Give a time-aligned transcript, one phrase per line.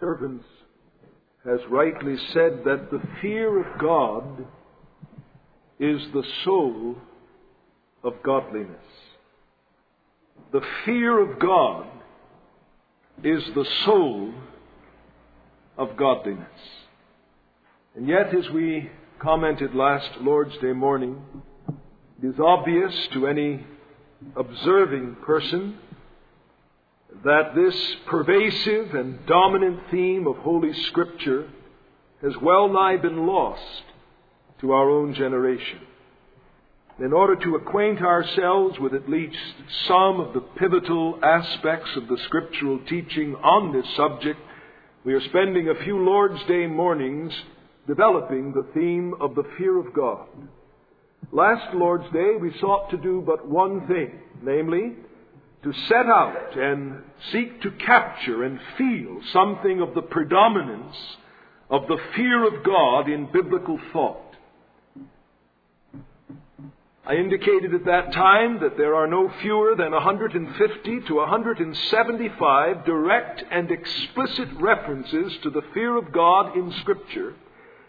[0.00, 0.44] servants
[1.44, 4.46] has rightly said that the fear of God
[5.78, 6.96] is the soul
[8.02, 8.76] of godliness.
[10.52, 11.86] The fear of God
[13.24, 14.32] is the soul
[15.76, 16.46] of godliness.
[17.94, 18.90] And yet, as we
[19.20, 21.20] commented last Lord's Day morning,
[22.22, 23.64] it is obvious to any
[24.36, 25.78] observing person
[27.24, 27.74] that this
[28.06, 31.50] pervasive and dominant theme of Holy Scripture
[32.22, 33.82] has well nigh been lost
[34.60, 35.80] to our own generation.
[37.00, 39.38] In order to acquaint ourselves with at least
[39.86, 44.40] some of the pivotal aspects of the scriptural teaching on this subject,
[45.04, 47.32] we are spending a few Lord's Day mornings
[47.86, 50.26] developing the theme of the fear of God.
[51.30, 54.96] Last Lord's Day we sought to do but one thing, namely,
[55.62, 60.96] to set out and seek to capture and feel something of the predominance
[61.70, 64.28] of the fear of God in biblical thought.
[67.04, 73.44] I indicated at that time that there are no fewer than 150 to 175 direct
[73.50, 77.34] and explicit references to the fear of God in Scripture,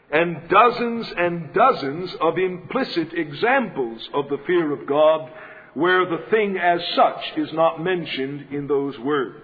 [0.09, 5.29] and dozens and dozens of implicit examples of the fear of God
[5.73, 9.43] where the thing as such is not mentioned in those words.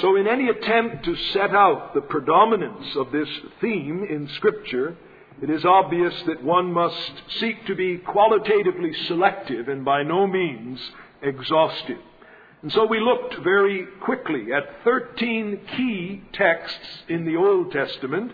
[0.00, 3.28] So in any attempt to set out the predominance of this
[3.60, 4.96] theme in Scripture,
[5.42, 10.80] it is obvious that one must seek to be qualitatively selective and by no means
[11.22, 11.98] exhaustive.
[12.62, 18.32] And so we looked very quickly at 13 key texts in the Old Testament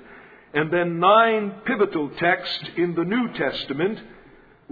[0.55, 3.99] and then nine pivotal texts in the New Testament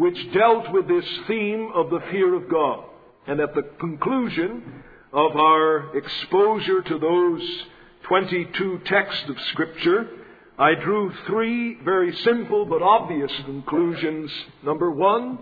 [0.00, 2.84] which dealt with this theme of the fear of God.
[3.26, 7.64] And at the conclusion of our exposure to those
[8.04, 10.08] 22 texts of Scripture,
[10.58, 14.30] I drew three very simple but obvious conclusions.
[14.64, 15.38] Number one,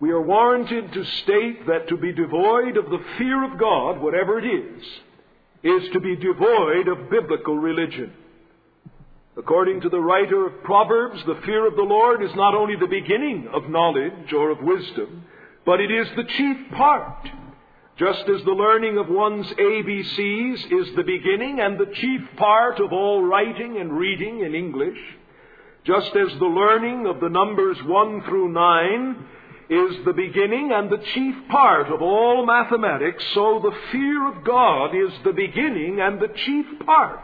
[0.00, 4.38] we are warranted to state that to be devoid of the fear of God, whatever
[4.38, 4.82] it is,
[5.62, 8.12] is to be devoid of biblical religion.
[9.38, 12.86] According to the writer of Proverbs, the fear of the Lord is not only the
[12.86, 15.24] beginning of knowledge or of wisdom,
[15.66, 17.28] but it is the chief part.
[17.98, 22.94] Just as the learning of one's ABCs is the beginning and the chief part of
[22.94, 24.98] all writing and reading in English,
[25.84, 29.24] just as the learning of the numbers 1 through 9
[29.68, 34.94] is the beginning and the chief part of all mathematics, so the fear of God
[34.94, 37.20] is the beginning and the chief part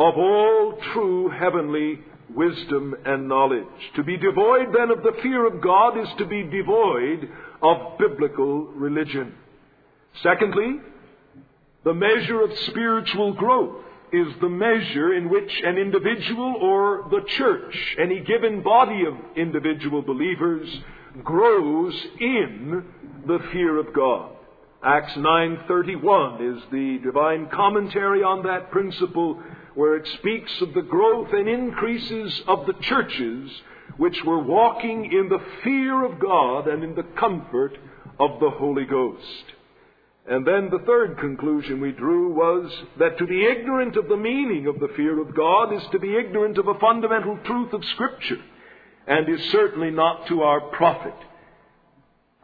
[0.00, 2.00] of all true heavenly
[2.34, 3.66] wisdom and knowledge.
[3.96, 7.28] To be devoid then of the fear of God is to be devoid
[7.62, 9.34] of biblical religion.
[10.22, 10.76] Secondly,
[11.84, 17.76] the measure of spiritual growth is the measure in which an individual or the church,
[18.00, 20.68] any given body of individual believers,
[21.22, 22.84] grows in
[23.26, 24.32] the fear of God.
[24.82, 29.42] Acts 9:31 is the divine commentary on that principle
[29.74, 33.50] where it speaks of the growth and increases of the churches
[33.96, 37.76] which were walking in the fear of God and in the comfort
[38.18, 39.44] of the Holy Ghost.
[40.28, 44.66] And then the third conclusion we drew was that to be ignorant of the meaning
[44.66, 48.38] of the fear of God is to be ignorant of a fundamental truth of Scripture,
[49.06, 51.14] and is certainly not to our profit.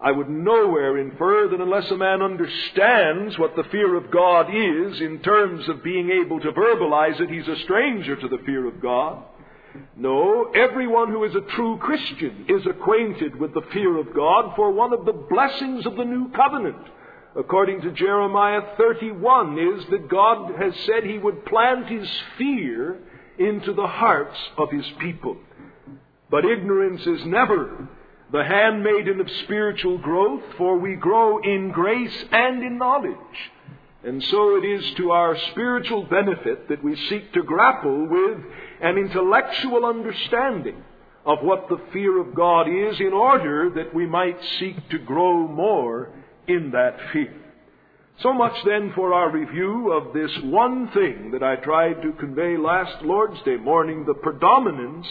[0.01, 5.01] I would nowhere infer that unless a man understands what the fear of God is
[5.01, 8.83] in terms of being able to verbalize it, he's a stranger to the fear of
[8.83, 9.23] God.
[9.97, 14.71] No, everyone who is a true Christian is acquainted with the fear of God for
[14.71, 16.77] one of the blessings of the new covenant
[17.39, 22.09] according to Jeremiah 31, is that God has said he would plant his
[22.39, 22.99] fear
[23.39, 25.37] into the hearts of his people.
[26.31, 27.89] But ignorance is never
[28.32, 33.16] the handmaiden of spiritual growth, for we grow in grace and in knowledge.
[34.04, 38.38] And so it is to our spiritual benefit that we seek to grapple with
[38.81, 40.82] an intellectual understanding
[41.25, 45.49] of what the fear of God is in order that we might seek to grow
[45.49, 46.11] more
[46.46, 47.34] in that fear.
[48.20, 52.56] So much then for our review of this one thing that I tried to convey
[52.56, 55.06] last Lord's Day morning, the predominance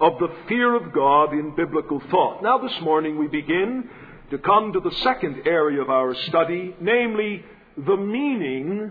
[0.00, 2.42] of the fear of God in biblical thought.
[2.42, 3.88] Now this morning we begin
[4.30, 7.44] to come to the second area of our study, namely
[7.76, 8.90] the meaning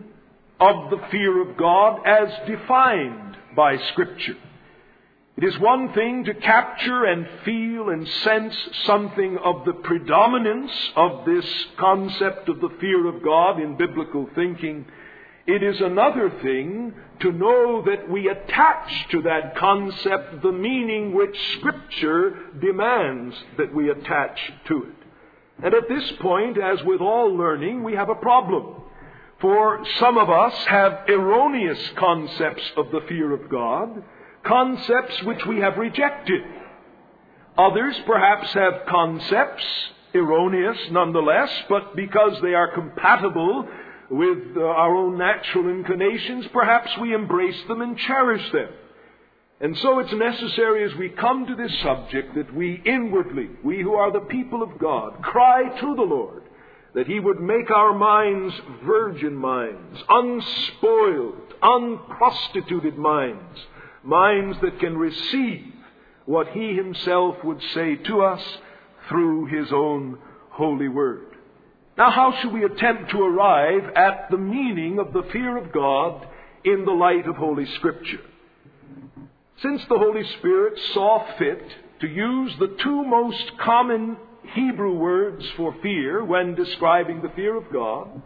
[0.60, 4.38] of the fear of God as defined by Scripture.
[5.36, 8.56] It is one thing to capture and feel and sense
[8.86, 11.46] something of the predominance of this
[11.78, 14.86] concept of the fear of God in biblical thinking.
[15.48, 21.36] It is another thing to know that we attach to that concept the meaning which
[21.58, 25.64] Scripture demands that we attach to it.
[25.64, 28.82] And at this point, as with all learning, we have a problem.
[29.40, 34.04] For some of us have erroneous concepts of the fear of God,
[34.44, 36.42] concepts which we have rejected.
[37.58, 39.64] Others perhaps have concepts,
[40.14, 43.68] erroneous nonetheless, but because they are compatible
[44.14, 48.70] with uh, our own natural inclinations, perhaps we embrace them and cherish them.
[49.60, 53.96] And so it's necessary as we come to this subject that we inwardly, we who
[53.96, 56.44] are the people of God, cry to the Lord
[56.94, 58.54] that He would make our minds
[58.86, 63.60] virgin minds, unspoiled, unprostituted minds,
[64.04, 65.74] minds that can receive
[66.26, 68.44] what He Himself would say to us
[69.10, 70.20] through His own
[70.52, 71.33] holy word.
[71.98, 76.26] Now, how should we attempt to arrive at the meaning of the fear of God
[76.64, 78.22] in the light of Holy Scripture?
[79.62, 81.62] Since the Holy Spirit saw fit
[82.02, 84.18] to use the two most common
[84.54, 88.22] Hebrew words for fear when describing the fear of God,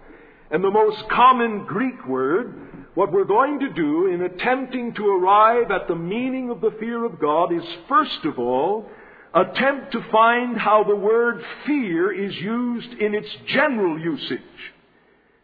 [0.49, 5.71] and the most common Greek word, what we're going to do in attempting to arrive
[5.71, 8.89] at the meaning of the fear of God is first of all
[9.33, 14.41] attempt to find how the word fear is used in its general usage.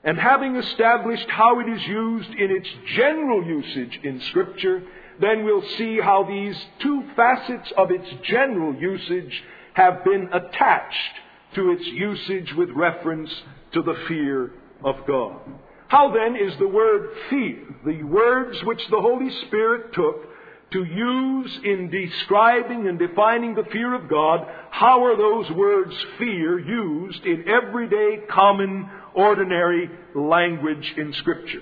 [0.04, 4.84] And having established how it is used in its general usage in Scripture,
[5.22, 9.44] then we'll see how these two facets of its general usage
[9.74, 11.20] have been attached
[11.56, 13.32] to its usage with reference
[13.74, 14.52] to the fear
[14.84, 15.40] of God.
[15.88, 20.28] How then is the word fear, the words which the Holy Spirit took
[20.74, 26.60] to use in describing and defining the fear of God, how are those words fear
[26.60, 31.62] used in everyday, common, ordinary language in Scripture?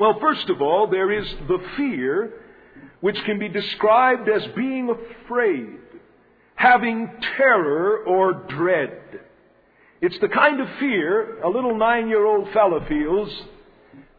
[0.00, 2.44] Well, first of all, there is the fear
[3.00, 5.78] which can be described as being afraid,
[6.54, 9.20] having terror or dread.
[10.00, 13.28] It's the kind of fear a little nine year old fellow feels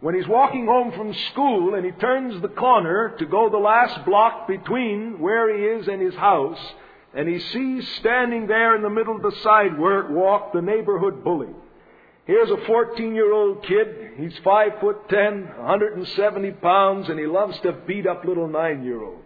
[0.02, 4.06] when he's walking home from school and he turns the corner to go the last
[4.06, 6.60] block between where he is and his house,
[7.14, 11.50] and he sees standing there in the middle of the sidewalk the neighborhood bully.
[12.26, 14.12] Here's a 14 year old kid.
[14.18, 19.04] He's 5 foot 10, 170 pounds, and he loves to beat up little 9 year
[19.04, 19.26] olds.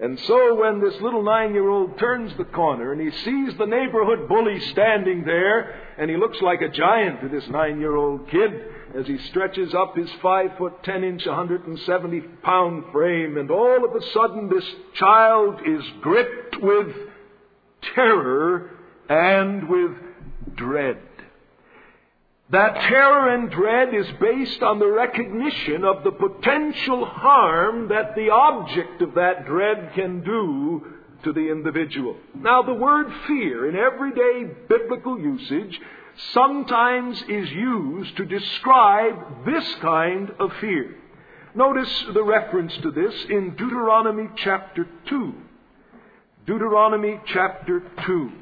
[0.00, 3.66] And so when this little nine year old turns the corner and he sees the
[3.66, 8.26] neighborhood bully standing there, and he looks like a giant to this nine year old
[8.30, 8.50] kid
[8.94, 13.94] as he stretches up his five foot ten inch, 170 pound frame, and all of
[13.94, 14.64] a sudden this
[14.94, 16.88] child is gripped with
[17.94, 18.70] terror
[19.08, 19.92] and with
[20.54, 20.98] dread.
[22.50, 28.30] That terror and dread is based on the recognition of the potential harm that the
[28.30, 30.84] object of that dread can do
[31.22, 32.16] to the individual.
[32.34, 35.78] Now, the word fear in everyday biblical usage
[36.32, 40.96] sometimes is used to describe this kind of fear.
[41.54, 45.34] Notice the reference to this in Deuteronomy chapter 2.
[46.46, 48.32] Deuteronomy chapter 2.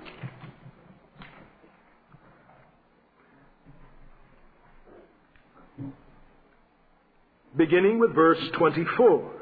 [7.58, 9.32] beginning with verse 24.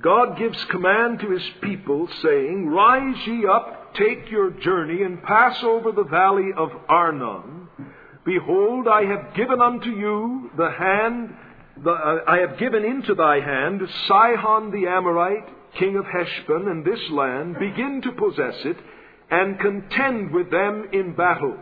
[0.00, 5.62] God gives command to his people, saying, Rise ye up, take your journey, and pass
[5.62, 7.68] over the valley of Arnon.
[8.24, 11.34] Behold, I have given unto you the hand,
[11.82, 16.84] the, uh, I have given into thy hand Sihon the Amorite, king of Heshbon, and
[16.84, 18.76] this land, begin to possess it,
[19.30, 21.56] and contend with them in battle.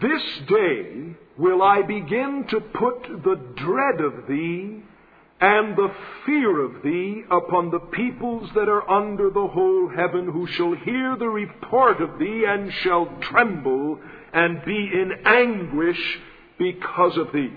[0.00, 4.82] This day will I begin to put the dread of thee
[5.40, 5.92] and the
[6.24, 11.16] fear of thee upon the peoples that are under the whole heaven, who shall hear
[11.16, 13.98] the report of thee and shall tremble
[14.32, 16.18] and be in anguish
[16.58, 17.52] because of thee.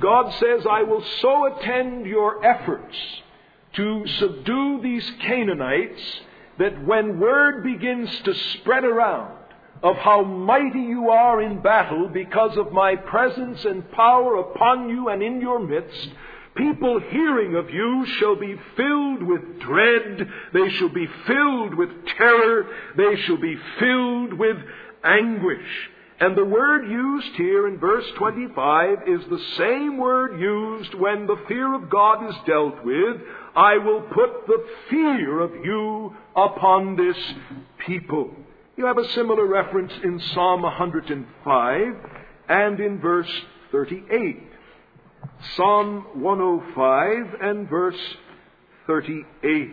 [0.00, 2.96] God says, I will so attend your efforts
[3.74, 6.20] to subdue these Canaanites
[6.58, 9.38] that when word begins to spread around
[9.82, 15.08] of how mighty you are in battle because of my presence and power upon you
[15.08, 16.08] and in your midst,
[16.56, 22.66] people hearing of you shall be filled with dread, they shall be filled with terror,
[22.96, 24.56] they shall be filled with
[25.02, 25.90] anguish.
[26.20, 31.42] And the word used here in verse 25 is the same word used when the
[31.48, 33.16] fear of God is dealt with.
[33.56, 37.16] I will put the fear of you upon this
[37.84, 38.30] people.
[38.76, 41.82] You have a similar reference in Psalm 105
[42.48, 43.30] and in verse
[43.72, 44.53] 38.
[45.56, 48.16] Psalm 105 and verse
[48.86, 49.70] 38.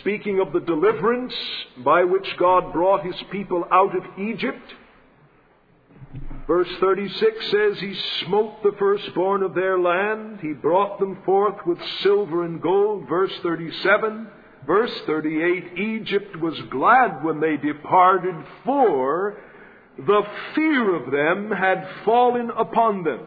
[0.00, 1.34] Speaking of the deliverance
[1.78, 4.74] by which God brought his people out of Egypt,
[6.46, 10.40] Verse 36 says, He smote the firstborn of their land.
[10.42, 13.08] He brought them forth with silver and gold.
[13.08, 14.28] Verse 37.
[14.66, 19.38] Verse 38, Egypt was glad when they departed, for
[19.98, 20.22] the
[20.54, 23.20] fear of them had fallen upon them.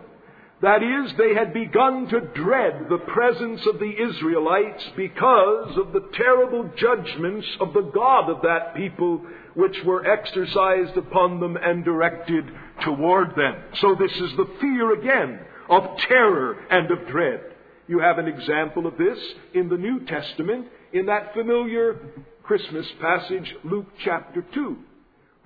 [0.61, 6.09] That is, they had begun to dread the presence of the Israelites because of the
[6.13, 9.21] terrible judgments of the God of that people
[9.53, 12.45] which were exercised upon them and directed
[12.83, 13.55] toward them.
[13.81, 17.41] So this is the fear again of terror and of dread.
[17.87, 19.19] You have an example of this
[19.53, 21.99] in the New Testament in that familiar
[22.41, 24.77] Christmas passage, Luke chapter 2.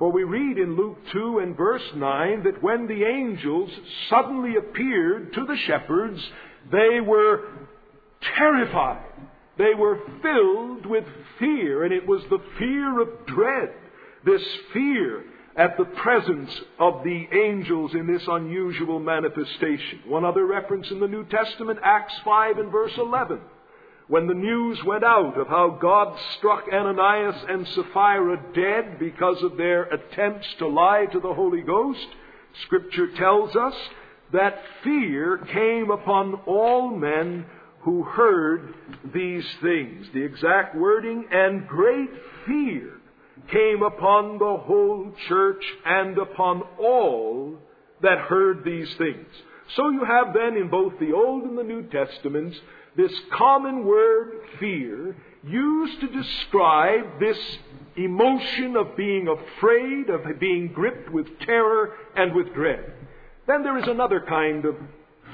[0.01, 3.69] For we read in Luke 2 and verse 9 that when the angels
[4.09, 6.19] suddenly appeared to the shepherds,
[6.71, 7.43] they were
[8.35, 9.05] terrified.
[9.59, 11.03] They were filled with
[11.37, 13.75] fear, and it was the fear of dread,
[14.25, 14.41] this
[14.73, 15.23] fear
[15.55, 19.99] at the presence of the angels in this unusual manifestation.
[20.07, 23.39] One other reference in the New Testament, Acts 5 and verse 11
[24.07, 29.57] when the news went out of how God struck Ananias and Sapphira dead because of
[29.57, 32.07] their attempts to lie to the Holy Ghost,
[32.63, 33.73] Scripture tells us
[34.33, 37.45] that fear came upon all men
[37.81, 38.73] who heard
[39.13, 40.07] these things.
[40.13, 42.09] The exact wording, and great
[42.45, 42.93] fear
[43.51, 47.57] came upon the whole church and upon all
[48.01, 49.27] that heard these things.
[49.75, 52.57] So you have then in both the Old and the New Testaments
[52.95, 57.37] this common word fear used to describe this
[57.95, 62.93] emotion of being afraid, of being gripped with terror and with dread.
[63.47, 64.75] Then there is another kind of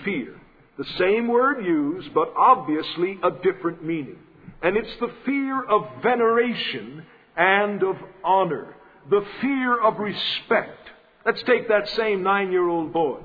[0.05, 0.39] fear.
[0.77, 4.19] The same word used, but obviously a different meaning.
[4.61, 7.03] And it's the fear of veneration
[7.35, 8.75] and of honor.
[9.09, 10.89] The fear of respect.
[11.25, 13.19] Let's take that same nine year old boy.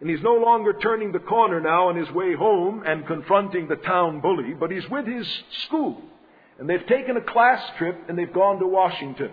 [0.00, 3.76] And he's no longer turning the corner now on his way home and confronting the
[3.76, 5.26] town bully, but he's with his
[5.66, 6.00] school.
[6.58, 9.32] And they've taken a class trip and they've gone to Washington.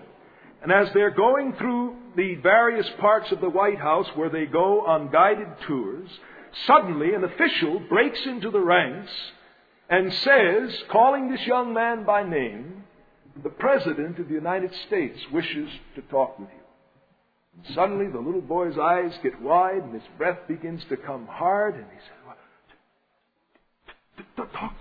[0.62, 4.84] And as they're going through the various parts of the White House where they go
[4.86, 6.10] on guided tours,
[6.66, 9.12] suddenly an official breaks into the ranks
[9.88, 12.84] and says, calling this young man by name,
[13.42, 16.57] the President of the United States wishes to talk with you.
[17.74, 21.84] Suddenly, the little boy's eyes get wide and his breath begins to come hard, and
[21.84, 21.98] he
[24.36, 24.74] well, Talk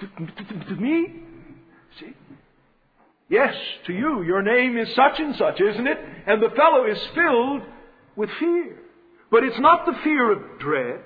[0.00, 1.06] to, me?
[1.98, 2.14] See?
[3.28, 3.54] Yes,
[3.86, 4.22] to you.
[4.22, 5.98] Your name is such and such, isn't it?
[6.26, 7.62] And the fellow is filled
[8.16, 8.78] with fear.
[9.30, 11.00] But it's not the fear of dread.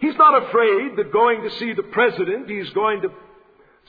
[0.00, 3.10] He's not afraid that going to see the president, he's going to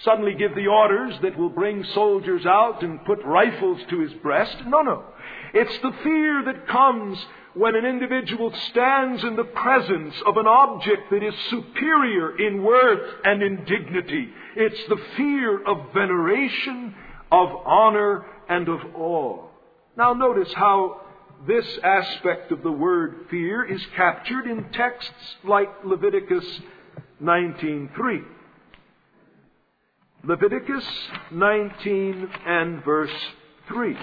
[0.04, 4.58] suddenly give the orders that will bring soldiers out and put rifles to his breast.
[4.66, 5.04] No, no.
[5.54, 11.10] It's the fear that comes when an individual stands in the presence of an object
[11.12, 14.30] that is superior in worth and in dignity.
[14.56, 16.96] It's the fear of veneration,
[17.32, 19.48] of honor, and of awe.
[19.98, 21.02] Now notice how
[21.46, 26.46] this aspect of the word fear is captured in texts like Leviticus
[27.22, 28.24] 19:3.
[30.24, 30.86] Leviticus
[31.32, 33.10] 19 and verse
[33.68, 33.98] 3.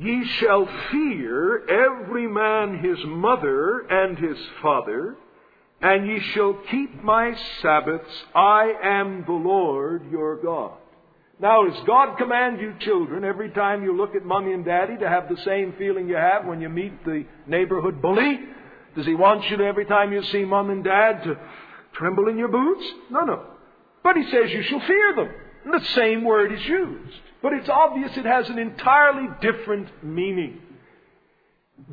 [0.00, 5.14] Ye shall fear every man his mother and his father,
[5.80, 8.10] and ye shall keep my Sabbaths.
[8.34, 10.72] I am the Lord your God.
[11.38, 15.08] Now, does God command you children every time you look at mommy and daddy to
[15.08, 18.40] have the same feeling you have when you meet the neighborhood bully?
[18.94, 21.36] Does he want you to every time you see mom and dad to
[21.94, 22.84] tremble in your boots?
[23.10, 23.44] No, no.
[24.02, 25.30] But he says you shall fear them.
[25.64, 27.14] And the same word is used.
[27.42, 30.60] But it's obvious it has an entirely different meaning.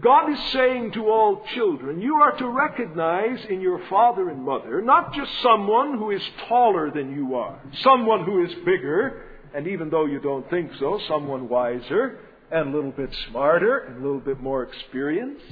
[0.02, 4.82] God is saying to all children, you are to recognize in your father and mother
[4.82, 9.24] not just someone who is taller than you are, someone who is bigger,
[9.56, 12.20] and even though you don't think so, someone wiser
[12.52, 15.44] and a little bit smarter and a little bit more experienced.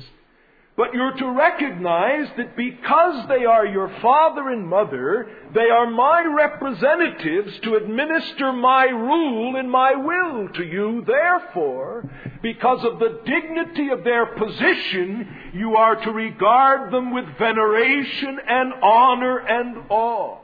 [0.78, 6.24] But you're to recognize that because they are your father and mother, they are my
[6.24, 11.04] representatives to administer my rule and my will to you.
[11.08, 12.08] Therefore,
[12.44, 18.74] because of the dignity of their position, you are to regard them with veneration and
[18.84, 20.38] honor and awe.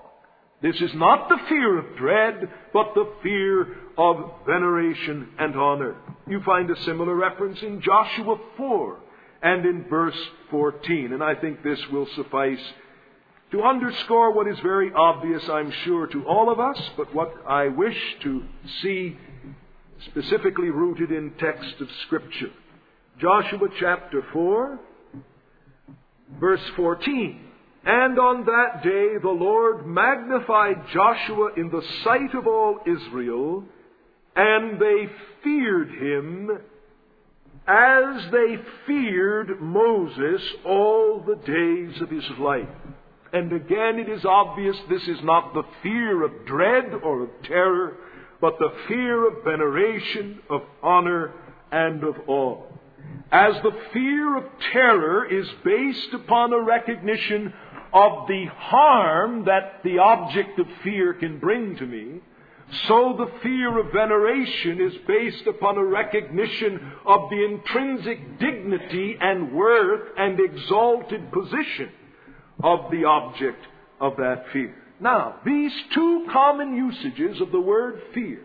[0.64, 3.68] This is not the fear of dread, but the fear
[4.00, 5.96] of veneration and honor.
[6.28, 9.00] You find a similar reference in Joshua 4
[9.44, 10.18] and in verse
[10.50, 12.62] 14, and I think this will suffice
[13.52, 17.68] to underscore what is very obvious, I'm sure, to all of us, but what I
[17.68, 18.44] wish to
[18.82, 19.18] see
[20.06, 22.52] specifically rooted in text of Scripture.
[23.20, 24.80] Joshua chapter 4,
[26.40, 27.40] verse 14.
[27.86, 33.66] And on that day the Lord magnified Joshua in the sight of all Israel,
[34.36, 35.10] and they
[35.44, 36.50] feared him
[37.68, 42.68] as they feared Moses all the days of his life.
[43.32, 47.98] And again, it is obvious this is not the fear of dread or of terror,
[48.42, 51.34] but the fear of veneration, of honor,
[51.72, 52.62] and of awe.
[53.32, 57.54] As the fear of terror is based upon a recognition
[57.94, 62.20] of the harm that the object of fear can bring to me,
[62.88, 69.54] so the fear of veneration is based upon a recognition of the intrinsic dignity and
[69.54, 71.90] worth and exalted position
[72.64, 73.66] of the object
[74.00, 74.76] of that fear.
[75.00, 78.42] Now, these two common usages of the word fear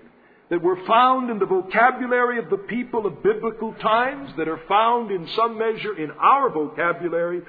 [0.50, 5.10] that were found in the vocabulary of the people of biblical times, that are found
[5.10, 7.42] in some measure in our vocabulary,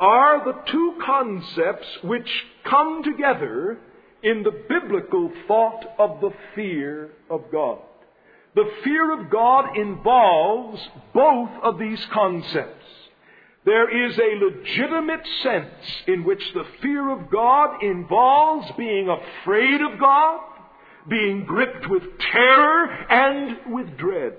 [0.00, 2.28] are the two concepts which
[2.68, 3.78] come together
[4.22, 7.78] in the biblical thought of the fear of God.
[8.54, 10.80] The fear of God involves
[11.14, 12.84] both of these concepts.
[13.64, 20.00] There is a legitimate sense in which the fear of God involves being afraid of
[20.00, 20.40] God,
[21.08, 22.02] being gripped with
[22.32, 24.34] terror and with dread.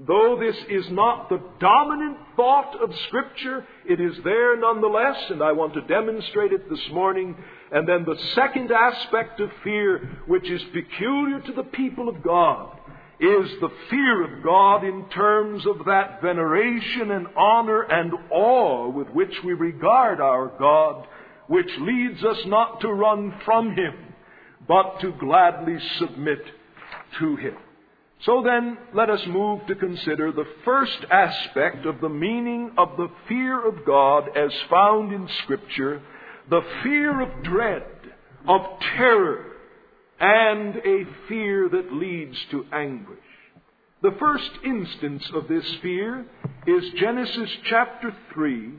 [0.00, 5.52] Though this is not the dominant thought of Scripture, it is there nonetheless, and I
[5.52, 7.36] want to demonstrate it this morning.
[7.74, 12.78] And then the second aspect of fear, which is peculiar to the people of God,
[13.18, 19.08] is the fear of God in terms of that veneration and honor and awe with
[19.08, 21.08] which we regard our God,
[21.48, 24.14] which leads us not to run from Him,
[24.68, 26.44] but to gladly submit
[27.18, 27.56] to Him.
[28.20, 33.08] So then, let us move to consider the first aspect of the meaning of the
[33.28, 36.00] fear of God as found in Scripture,
[36.50, 37.84] the fear of dread,
[38.46, 38.60] of
[38.96, 39.44] terror,
[40.20, 43.18] and a fear that leads to anguish.
[44.02, 46.26] The first instance of this fear
[46.66, 48.72] is Genesis chapter 3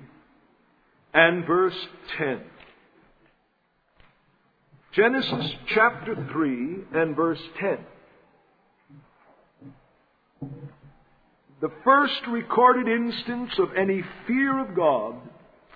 [1.13, 2.41] and verse 10.
[4.93, 7.77] Genesis chapter 3 and verse 10.
[11.61, 15.15] The first recorded instance of any fear of God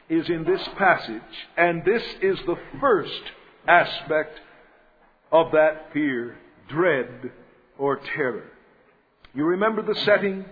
[0.09, 1.21] is in this passage,
[1.57, 3.21] and this is the first
[3.67, 4.39] aspect
[5.31, 7.31] of that fear dread
[7.77, 8.51] or terror.
[9.33, 10.45] You remember the setting?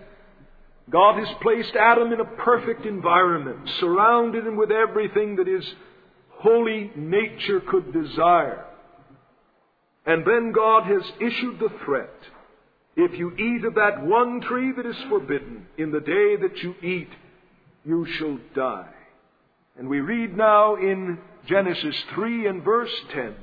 [0.90, 5.64] God has placed Adam in a perfect environment, surrounded him with everything that his
[6.30, 8.64] holy nature could desire.
[10.06, 12.14] And then God has issued the threat
[12.98, 16.74] if you eat of that one tree that is forbidden, in the day that you
[16.82, 17.08] eat,
[17.84, 18.92] you shall die.
[19.78, 23.34] And we read now in Genesis 3 and verse 10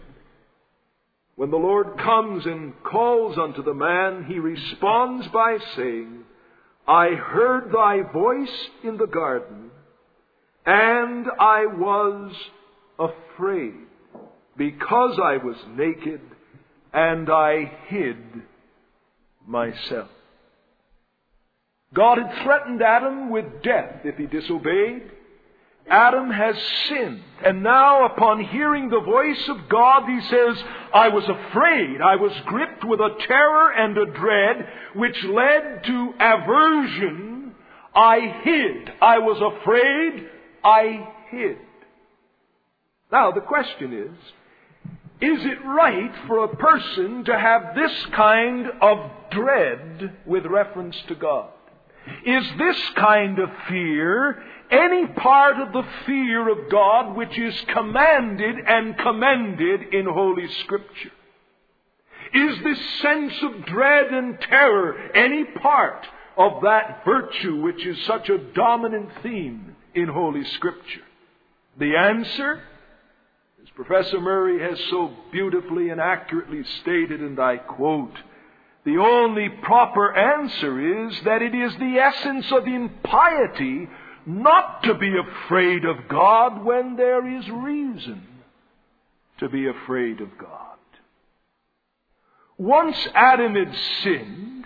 [1.35, 6.23] when the Lord comes and calls unto the man, he responds by saying,
[6.87, 9.71] I heard thy voice in the garden,
[10.65, 12.33] and I was
[12.97, 13.73] afraid,
[14.55, 16.21] because I was naked,
[16.93, 18.17] and I hid
[19.45, 20.09] myself.
[21.93, 25.11] God had threatened Adam with death if he disobeyed.
[25.87, 26.55] Adam has
[26.87, 27.21] sinned.
[27.43, 32.01] And now, upon hearing the voice of God, he says, I was afraid.
[32.01, 37.53] I was gripped with a terror and a dread which led to aversion.
[37.93, 38.91] I hid.
[39.01, 40.29] I was afraid.
[40.63, 41.57] I hid.
[43.11, 44.17] Now, the question is,
[45.21, 51.15] is it right for a person to have this kind of dread with reference to
[51.15, 51.49] God?
[52.25, 58.55] Is this kind of fear any part of the fear of God which is commanded
[58.67, 61.11] and commended in Holy Scripture?
[62.33, 66.05] Is this sense of dread and terror any part
[66.37, 71.03] of that virtue which is such a dominant theme in Holy Scripture?
[71.77, 72.61] The answer,
[73.61, 78.15] as Professor Murray has so beautifully and accurately stated, and I quote,
[78.85, 83.87] the only proper answer is that it is the essence of impiety
[84.25, 88.27] not to be afraid of God when there is reason
[89.39, 90.77] to be afraid of God.
[92.57, 94.65] Once Adam had sinned,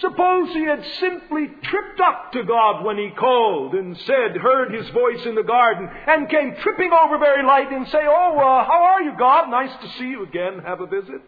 [0.00, 4.88] suppose he had simply tripped up to God when he called and said, heard his
[4.90, 8.82] voice in the garden, and came tripping over very light and say, Oh, uh, how
[8.84, 9.50] are you, God?
[9.50, 10.60] Nice to see you again.
[10.64, 11.20] Have a visit.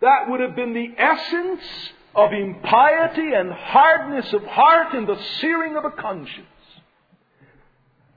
[0.00, 1.62] That would have been the essence
[2.14, 6.46] of impiety and hardness of heart and the searing of a conscience.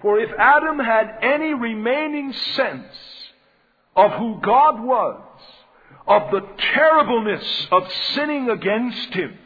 [0.02, 2.94] For if Adam had any remaining sense
[3.96, 5.22] of who God was,
[6.08, 6.42] of the
[6.74, 9.38] terribleness of sinning against Him,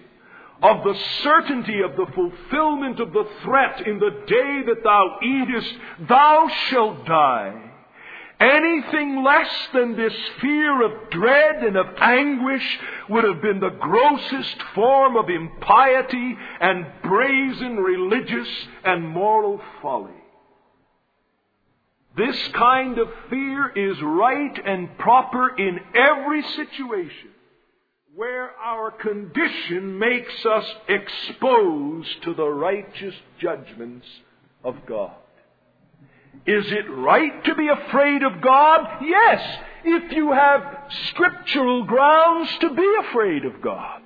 [0.63, 5.75] of the certainty of the fulfillment of the threat in the day that thou eatest,
[6.09, 7.66] thou shalt die.
[8.39, 14.61] Anything less than this fear of dread and of anguish would have been the grossest
[14.75, 18.47] form of impiety and brazen religious
[18.83, 20.11] and moral folly.
[22.15, 27.29] This kind of fear is right and proper in every situation
[28.15, 34.07] where our condition makes us exposed to the righteous judgments
[34.63, 35.13] of God.
[36.45, 39.03] Is it right to be afraid of God?
[39.03, 39.41] Yes,
[39.83, 40.61] if you have
[41.09, 44.01] scriptural grounds to be afraid of God.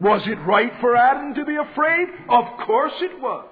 [0.00, 2.08] Was it right for Adam to be afraid?
[2.28, 3.46] Of course it was.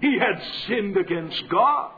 [0.00, 1.92] He had sinned against God.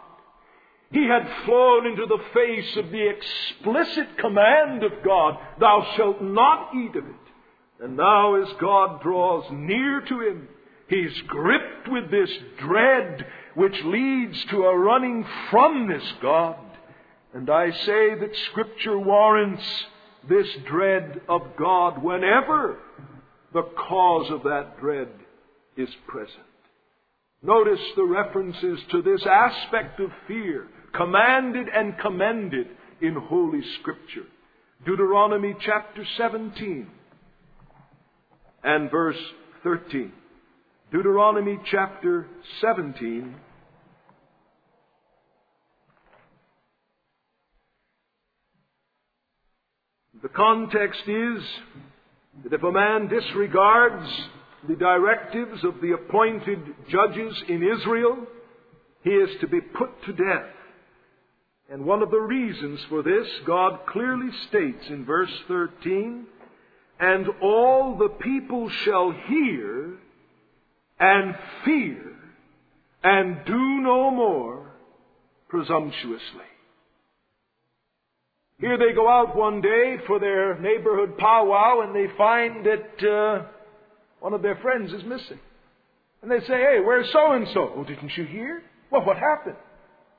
[0.92, 6.74] He had flown into the face of the explicit command of God, Thou shalt not
[6.74, 7.14] eat of it.
[7.80, 10.48] And now, as God draws near to him,
[10.88, 16.56] he's gripped with this dread which leads to a running from this God.
[17.34, 19.62] And I say that Scripture warrants
[20.28, 22.78] this dread of God whenever
[23.52, 25.08] the cause of that dread
[25.76, 26.38] is present.
[27.42, 32.68] Notice the references to this aspect of fear, commanded and commended
[33.00, 34.26] in Holy Scripture.
[34.84, 36.88] Deuteronomy chapter 17
[38.62, 39.18] and verse
[39.64, 40.12] 13.
[40.92, 42.26] Deuteronomy chapter
[42.60, 43.34] 17.
[50.22, 51.42] The context is
[52.44, 54.06] that if a man disregards
[54.68, 56.58] the directives of the appointed
[56.90, 58.26] judges in Israel,
[59.02, 60.50] he is to be put to death.
[61.70, 66.26] And one of the reasons for this, God clearly states in verse 13,
[67.00, 69.96] and all the people shall hear
[71.02, 71.34] and
[71.64, 72.14] fear
[73.02, 74.70] and do no more
[75.48, 76.46] presumptuously.
[78.60, 83.46] Here they go out one day for their neighborhood powwow and they find that uh,
[84.20, 85.40] one of their friends is missing.
[86.22, 87.72] And they say, hey, where's so and so?
[87.76, 88.62] Oh, didn't you hear?
[88.92, 89.56] Well, what happened?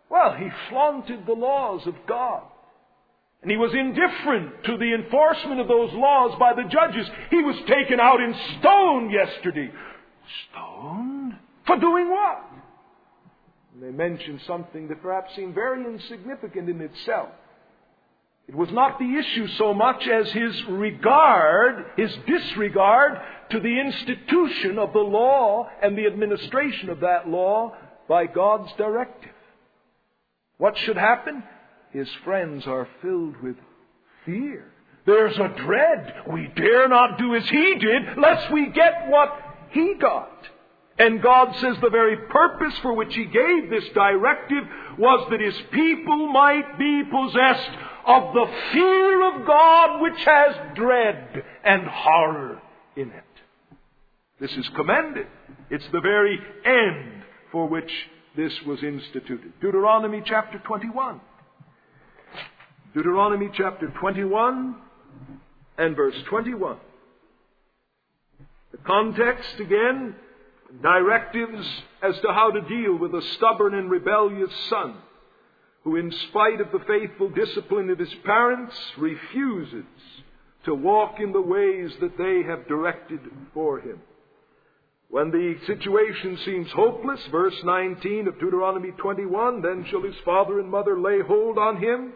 [0.10, 2.44] Well, he flaunted the laws of God.
[3.42, 7.08] And he was indifferent to the enforcement of those laws by the judges.
[7.30, 9.72] He was taken out in stone yesterday.
[10.50, 11.34] Stoned?
[11.66, 12.44] For doing what?
[13.74, 17.30] And they mentioned something that perhaps seemed very insignificant in itself.
[18.48, 23.20] It was not the issue so much as his regard, his disregard
[23.52, 27.74] to the institution of the law and the administration of that law
[28.10, 29.32] by God's directive.
[30.58, 31.44] What should happen?
[31.92, 33.56] His friends are filled with
[34.26, 34.66] fear.
[35.06, 36.14] There's a dread.
[36.32, 40.30] We dare not do as he did, lest we get what he got.
[40.98, 44.64] And God says the very purpose for which He gave this directive
[45.00, 47.72] was that His people might be possessed
[48.06, 52.62] of the fear of God which has dread and horror
[52.96, 53.24] in it.
[54.40, 55.28] This is commended.
[55.72, 57.92] It's the very end for which
[58.36, 59.54] this was instituted.
[59.62, 61.22] Deuteronomy chapter 21.
[62.94, 64.76] Deuteronomy chapter 21
[65.80, 66.78] and verse 21.
[68.74, 70.16] The context again,
[70.82, 71.68] directives
[72.02, 74.96] as to how to deal with a stubborn and rebellious son
[75.84, 79.86] who, in spite of the faithful discipline of his parents, refuses
[80.66, 83.20] to walk in the ways that they have directed
[83.54, 84.02] for him.
[85.10, 90.72] When the situation seems hopeless, verse 19 of Deuteronomy 21, then shall his father and
[90.72, 92.14] mother lay hold on him,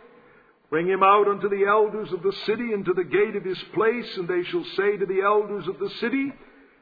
[0.70, 3.62] bring him out unto the elders of the city and to the gate of his
[3.74, 6.32] place, and they shall say to the elders of the city,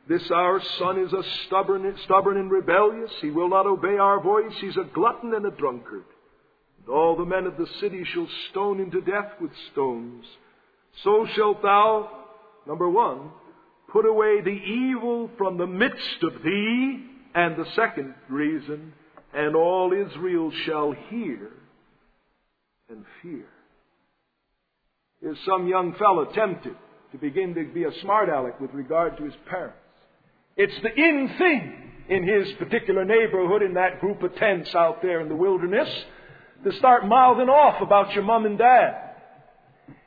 [0.07, 3.11] this our son is a stubborn, stubborn and rebellious.
[3.21, 4.53] He will not obey our voice.
[4.61, 6.05] He's a glutton and a drunkard.
[6.79, 10.25] And all the men of the city shall stone him to death with stones.
[11.03, 12.09] So shalt thou,
[12.67, 13.31] number one,
[13.91, 17.03] put away the evil from the midst of thee.
[17.33, 18.93] And the second reason,
[19.33, 21.49] and all Israel shall hear
[22.89, 23.45] and fear.
[25.25, 26.75] Is some young fellow tempted
[27.11, 29.77] to begin to be a smart aleck with regard to his parents.
[30.55, 35.21] It's the in thing in his particular neighborhood in that group of tents out there
[35.21, 35.89] in the wilderness
[36.63, 39.01] to start mouthing off about your mom and dad.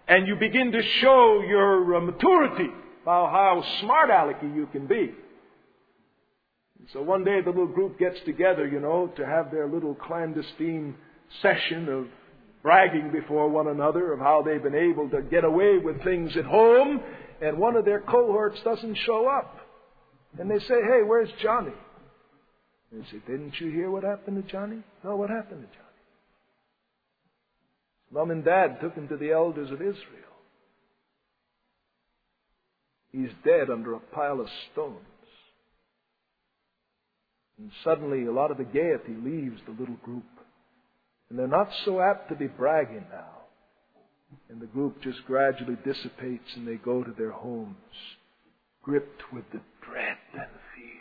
[0.06, 2.70] And you begin to show your uh, maturity
[3.02, 5.12] about how smart alecky you can be.
[6.92, 10.94] So one day the little group gets together, you know, to have their little clandestine
[11.42, 12.06] session of
[12.68, 16.44] bragging before one another of how they've been able to get away with things at
[16.44, 17.00] home,
[17.40, 19.56] and one of their cohorts doesn't show up.
[20.38, 21.72] And they say, Hey, where's Johnny?
[22.92, 24.82] And they say, Didn't you hear what happened to Johnny?
[25.02, 25.86] No, what happened to Johnny?
[28.10, 29.96] Mom and Dad took him to the elders of Israel.
[33.12, 34.98] He's dead under a pile of stones.
[37.58, 40.24] And suddenly, a lot of the gaiety leaves the little group.
[41.30, 43.38] And they're not so apt to be bragging now.
[44.50, 47.76] And the group just gradually dissipates and they go to their homes,
[48.82, 50.98] gripped with the dread and fear.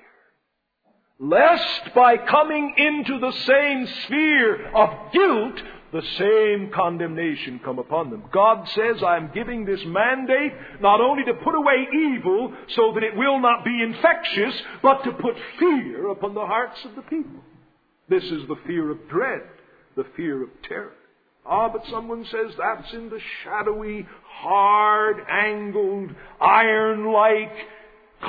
[1.20, 5.62] Lest by coming into the same sphere of guilt,
[5.92, 8.24] the same condemnation come upon them.
[8.32, 13.16] God says, I'm giving this mandate not only to put away evil so that it
[13.16, 17.42] will not be infectious, but to put fear upon the hearts of the people.
[18.10, 19.44] This is the fear of dread,
[19.98, 20.94] the fear of terror.
[21.46, 27.52] Ah, but someone says that's in the shadowy, hard angled, iron like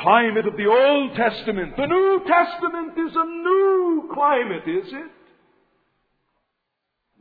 [0.02, 1.76] climate of the Old Testament.
[1.76, 5.10] The New Testament is a new climate, is it?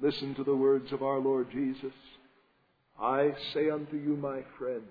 [0.01, 1.93] Listen to the words of our Lord Jesus.
[2.99, 4.83] I say unto you, my friends,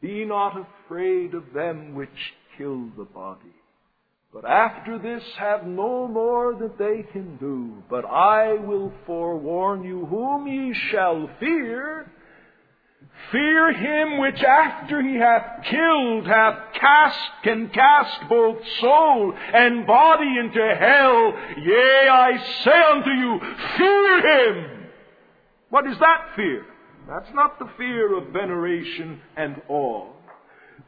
[0.00, 2.08] be not afraid of them which
[2.56, 3.54] kill the body,
[4.32, 7.82] but after this have no more that they can do.
[7.90, 12.10] But I will forewarn you whom ye shall fear.
[13.32, 20.38] Fear him which after he hath killed hath cast, can cast both soul and body
[20.38, 21.34] into hell.
[21.62, 23.40] Yea, I say unto you,
[23.76, 24.86] fear him.
[25.70, 26.66] What is that fear?
[27.08, 30.12] That's not the fear of veneration and awe.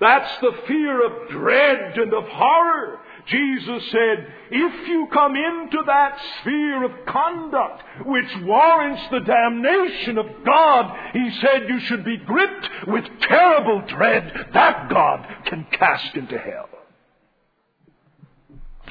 [0.00, 2.98] That's the fear of dread and of horror.
[3.26, 10.26] Jesus said, if you come into that sphere of conduct which warrants the damnation of
[10.44, 16.36] God, he said you should be gripped with terrible dread that God can cast into
[16.36, 16.68] hell.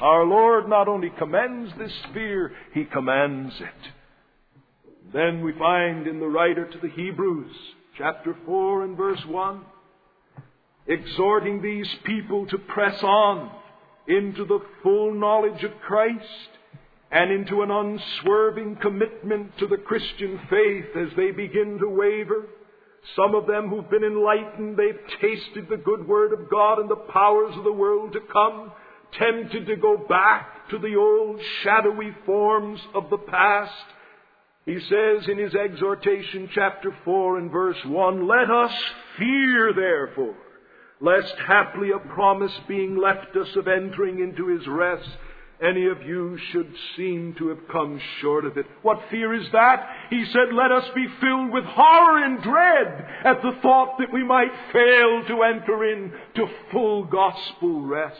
[0.00, 3.92] Our Lord not only commends this sphere, he commands it.
[5.12, 7.54] Then we find in the writer to the Hebrews,
[7.98, 9.60] chapter 4 and verse 1,
[10.86, 13.50] exhorting these people to press on
[14.08, 16.50] into the full knowledge of Christ
[17.10, 22.46] and into an unswerving commitment to the Christian faith as they begin to waver.
[23.16, 26.96] Some of them who've been enlightened, they've tasted the good word of God and the
[27.12, 28.72] powers of the world to come,
[29.18, 33.72] tempted to go back to the old shadowy forms of the past.
[34.64, 38.72] He says in his exhortation, chapter 4 and verse 1, Let us
[39.18, 40.36] fear therefore
[41.02, 45.08] lest haply a promise being left us of entering into his rest,
[45.60, 48.66] any of you should seem to have come short of it.
[48.82, 49.86] What fear is that?
[50.10, 54.24] He said, let us be filled with horror and dread at the thought that we
[54.24, 58.18] might fail to enter in to full gospel rest.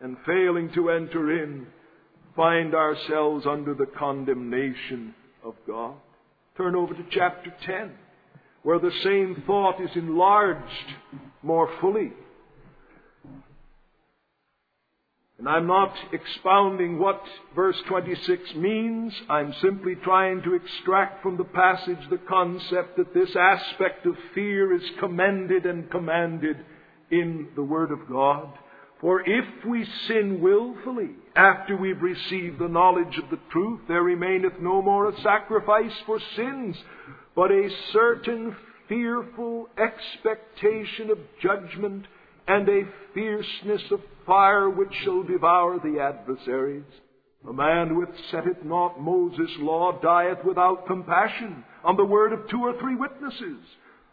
[0.00, 1.66] And failing to enter in,
[2.34, 5.94] find ourselves under the condemnation of God.
[6.58, 7.92] Turn over to chapter 10
[8.66, 10.92] where the same thought is enlarged
[11.44, 12.10] more fully.
[15.38, 17.22] And I'm not expounding what
[17.54, 19.12] verse 26 means.
[19.28, 24.74] I'm simply trying to extract from the passage the concept that this aspect of fear
[24.74, 26.56] is commended and commanded
[27.12, 28.48] in the Word of God.
[29.00, 34.58] For if we sin wilfully after we've received the knowledge of the truth, there remaineth
[34.60, 36.76] no more a sacrifice for sins,
[37.36, 38.56] but a certain
[38.88, 42.06] fearful expectation of judgment
[42.48, 46.84] and a fierceness of fire which shall devour the adversaries.
[47.48, 52.60] A man which setteth not Moses' law dieth without compassion on the word of two
[52.60, 53.58] or three witnesses.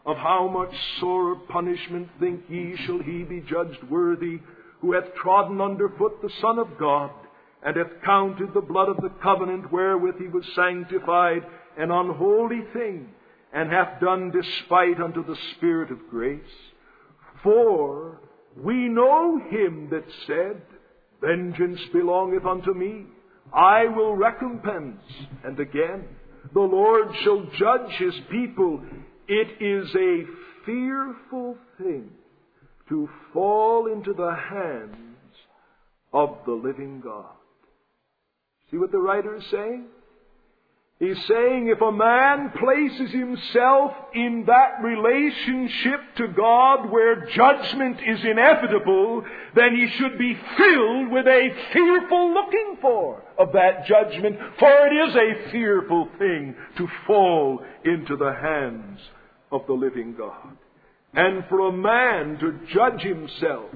[0.06, 4.40] Of how much sorer punishment think ye shall he be judged worthy
[4.80, 7.10] who hath trodden under foot the Son of God,
[7.64, 11.42] and hath counted the blood of the covenant wherewith he was sanctified
[11.78, 13.08] an unholy thing,
[13.52, 16.40] and hath done despite unto the Spirit of grace.
[17.42, 18.20] For
[18.56, 20.62] we know him that said,
[21.20, 23.06] Vengeance belongeth unto me,
[23.52, 25.00] I will recompense.
[25.44, 26.04] And again,
[26.52, 28.82] the Lord shall judge his people.
[29.28, 30.24] It is a
[30.66, 32.10] fearful thing
[32.88, 35.16] to fall into the hands
[36.12, 37.34] of the living God.
[38.70, 39.86] See what the writer is saying?
[41.00, 48.24] He's saying if a man places himself in that relationship to God where judgment is
[48.24, 49.24] inevitable,
[49.56, 55.08] then he should be filled with a fearful looking for of that judgment, for it
[55.08, 59.00] is a fearful thing to fall into the hands
[59.50, 60.56] of the living God.
[61.12, 63.70] And for a man to judge himself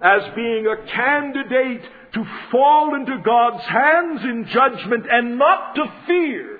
[0.00, 1.82] as being a candidate
[2.14, 6.53] to fall into God's hands in judgment and not to fear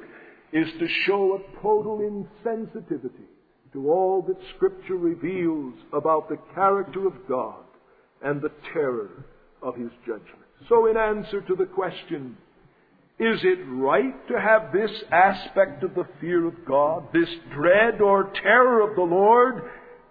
[0.54, 3.26] is to show a total insensitivity
[3.72, 7.64] to all that Scripture reveals about the character of God
[8.22, 9.24] and the terror
[9.60, 10.46] of His judgment.
[10.68, 12.36] So in answer to the question,
[13.18, 18.32] is it right to have this aspect of the fear of God, this dread or
[18.40, 19.70] terror of the Lord?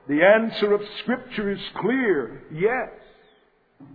[0.10, 2.90] The answer of Scripture is clear, yes.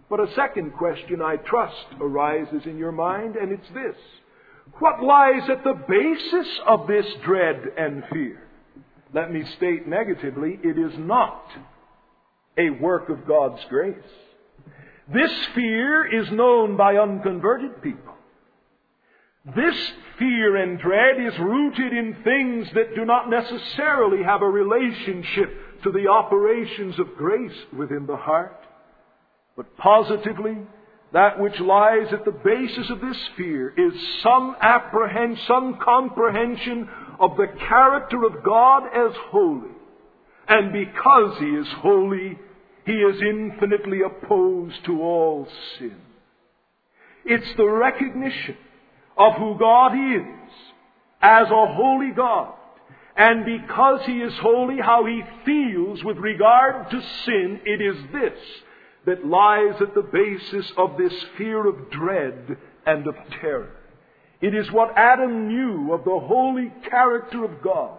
[0.09, 3.97] But a second question, I trust, arises in your mind, and it's this.
[4.79, 8.43] What lies at the basis of this dread and fear?
[9.15, 11.43] Let me state negatively, it is not
[12.59, 13.97] a work of God's grace.
[15.13, 18.15] This fear is known by unconverted people.
[19.57, 25.83] This fear and dread is rooted in things that do not necessarily have a relationship
[25.85, 28.61] to the operations of grace within the heart.
[29.57, 30.59] But positively,
[31.13, 33.93] that which lies at the basis of this fear is
[34.23, 39.71] some apprehension, some comprehension of the character of God as holy.
[40.47, 42.39] And because He is holy,
[42.85, 45.97] He is infinitely opposed to all sin.
[47.25, 48.57] It's the recognition
[49.17, 50.53] of who God is
[51.21, 52.55] as a holy God.
[53.17, 58.39] And because He is holy, how He feels with regard to sin, it is this
[59.09, 63.75] that lies at the basis of this fear of dread and of terror.
[64.43, 67.99] It is what Adam knew of the holy character of God,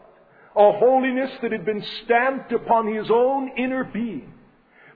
[0.56, 4.36] a holiness that had been stamped upon his own inner being,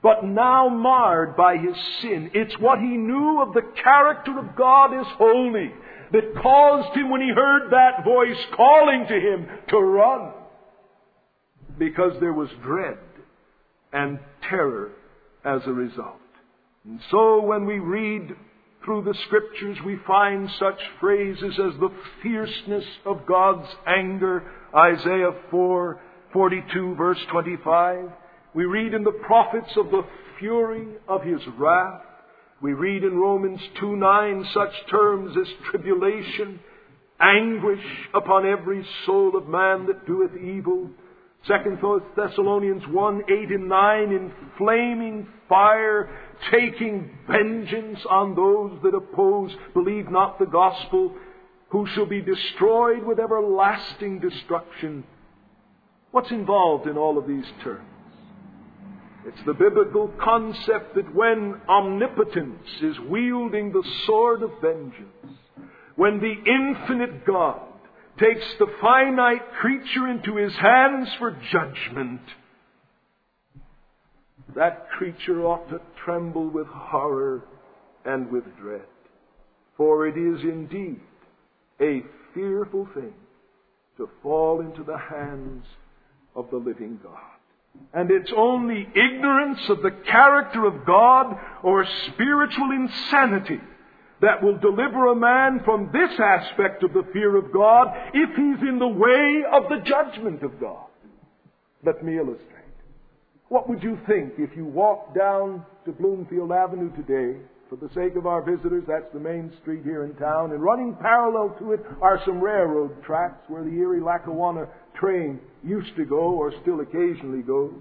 [0.03, 2.29] but now marred by his sin.
[2.35, 5.71] It's what he knew of the character of God as holy
[6.11, 10.31] that caused him, when he heard that voice calling to him, to run.
[11.79, 12.99] Because there was dread
[13.91, 14.91] and terror
[15.45, 16.19] as a result.
[16.85, 18.35] And so when we read
[18.83, 24.43] through the scriptures, we find such phrases as the fierceness of God's anger,
[24.75, 26.01] Isaiah 4,
[26.33, 28.09] 42 verse 25.
[28.53, 30.03] We read in the prophets of the
[30.39, 32.01] fury of his wrath.
[32.61, 36.59] We read in Romans 2, 9 such terms as tribulation,
[37.19, 40.89] anguish upon every soul of man that doeth evil,
[41.47, 41.79] Second
[42.15, 46.09] Thessalonians 1, 8 and 9, in flaming fire,
[46.49, 51.13] taking vengeance on those that oppose, believe not the gospel,
[51.69, 55.03] who shall be destroyed with everlasting destruction.
[56.11, 57.89] What's involved in all of these terms?
[59.25, 65.39] It's the biblical concept that when omnipotence is wielding the sword of vengeance,
[65.95, 67.61] when the infinite God
[68.23, 72.21] takes the finite creature into his hands for judgment,
[74.55, 77.43] that creature ought to tremble with horror
[78.05, 78.81] and with dread.
[79.77, 81.01] For it is indeed
[81.81, 83.13] a fearful thing
[83.97, 85.65] to fall into the hands
[86.35, 87.19] of the living God.
[87.93, 93.59] And it's only ignorance of the character of God or spiritual insanity
[94.23, 98.67] that will deliver a man from this aspect of the fear of God if he's
[98.67, 100.87] in the way of the judgment of God.
[101.85, 102.49] Let me illustrate.
[103.49, 107.37] What would you think if you walked down to Bloomfield Avenue today?
[107.69, 110.95] For the sake of our visitors, that's the main street here in town, and running
[111.01, 114.67] parallel to it are some railroad tracks where the Erie Lackawanna
[114.97, 117.73] train used to go or still occasionally goes.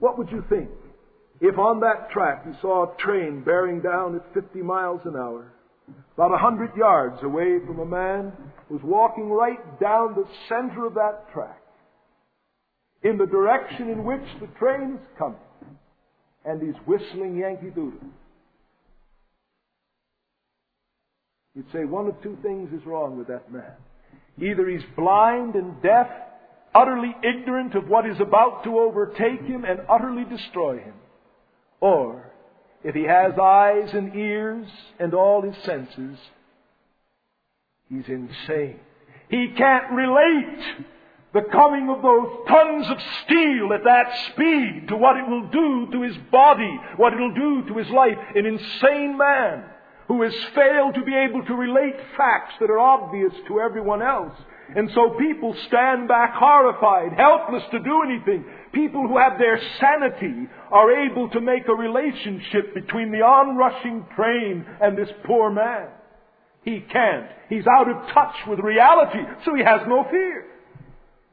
[0.00, 0.70] What would you think
[1.42, 5.52] if on that track you saw a train bearing down at 50 miles an hour,
[6.14, 8.32] about a hundred yards away from a man
[8.68, 11.60] who's walking right down the center of that track,
[13.02, 15.36] in the direction in which the train is coming,
[16.44, 17.98] and he's whistling Yankee Doodle.
[21.56, 23.74] You'd say one of two things is wrong with that man.
[24.40, 26.06] Either he's blind and deaf,
[26.72, 30.94] utterly ignorant of what is about to overtake him and utterly destroy him,
[31.82, 32.30] or,
[32.84, 34.68] if he has eyes and ears
[35.00, 36.16] and all his senses,
[37.88, 38.78] he's insane.
[39.28, 40.60] He can't relate
[41.34, 45.88] the coming of those tons of steel at that speed to what it will do
[45.90, 48.18] to his body, what it will do to his life.
[48.36, 49.64] An insane man
[50.06, 54.38] who has failed to be able to relate facts that are obvious to everyone else.
[54.76, 58.44] And so people stand back horrified, helpless to do anything.
[58.72, 64.64] People who have their sanity are able to make a relationship between the onrushing train
[64.80, 65.88] and this poor man.
[66.64, 67.26] He can't.
[67.48, 70.46] He's out of touch with reality, so he has no fear.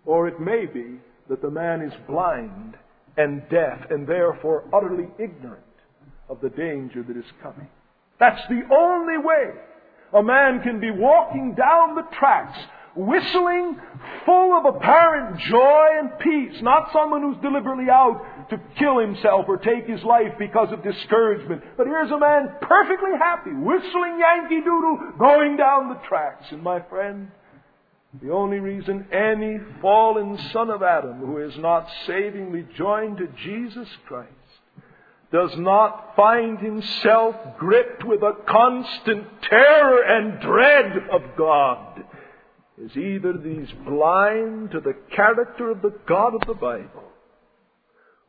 [0.06, 2.76] Or it may be that the man is blind
[3.16, 5.64] and deaf and therefore utterly ignorant
[6.30, 7.68] of the danger that is coming.
[8.20, 9.52] That's the only way
[10.14, 12.58] a man can be walking down the tracks
[12.96, 13.80] whistling,
[14.26, 19.58] full of apparent joy and peace, not someone who's deliberately out to kill himself or
[19.58, 21.64] take his life because of discouragement.
[21.78, 26.46] But here's a man perfectly happy, whistling Yankee Doodle, going down the tracks.
[26.52, 27.32] And my friend,
[28.22, 33.88] the only reason any fallen son of Adam who is not savingly joined to Jesus
[34.08, 34.34] Christ
[35.32, 42.04] does not find himself gripped with a constant terror and dread of God
[42.82, 47.04] is either he's blind to the character of the God of the Bible,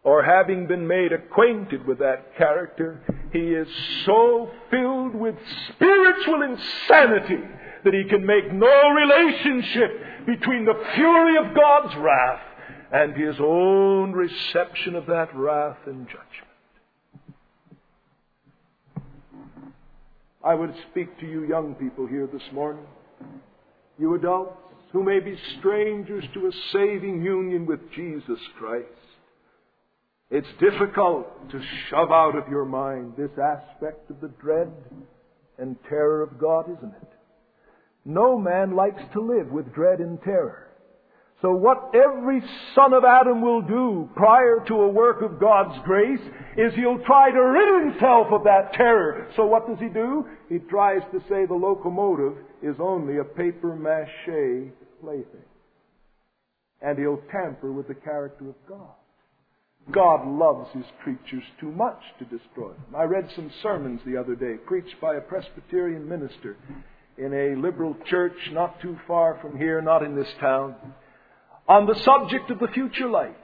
[0.03, 3.01] or having been made acquainted with that character,
[3.33, 3.69] he is
[4.05, 5.37] so filled with
[5.69, 7.43] spiritual insanity
[7.85, 12.41] that he can make no relationship between the fury of God's wrath
[12.93, 16.27] and his own reception of that wrath and judgment.
[20.43, 22.87] I would speak to you young people here this morning
[24.01, 24.57] you adults
[24.93, 28.87] who may be strangers to a saving union with Jesus Christ.
[30.31, 34.73] It's difficult to shove out of your mind this aspect of the dread
[35.59, 37.09] and terror of God, isn't it?
[38.05, 40.70] No man likes to live with dread and terror.
[41.43, 42.43] So what every
[42.75, 46.21] son of Adam will do prior to a work of God's grace
[46.59, 49.27] is he'll try to rid himself of that terror.
[49.37, 50.27] So what does he do?
[50.51, 54.71] He tries to say the locomotive is only a paper mache
[55.01, 55.47] plaything.
[56.83, 58.95] And he'll tamper with the character of God.
[59.91, 62.95] God loves his creatures too much to destroy them.
[62.95, 66.59] I read some sermons the other day preached by a Presbyterian minister
[67.17, 70.75] in a liberal church not too far from here, not in this town
[71.69, 73.35] on the subject of the future life.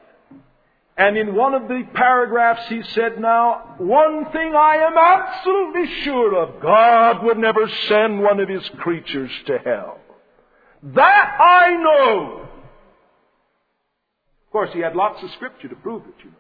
[0.99, 6.35] And in one of the paragraphs he said, now, one thing I am absolutely sure
[6.43, 9.99] of, God would never send one of his creatures to hell.
[10.83, 12.49] That I know.
[14.47, 16.37] Of course, he had lots of scripture to prove it, you know.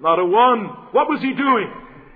[0.00, 0.64] Not a one.
[0.90, 1.72] What was he doing?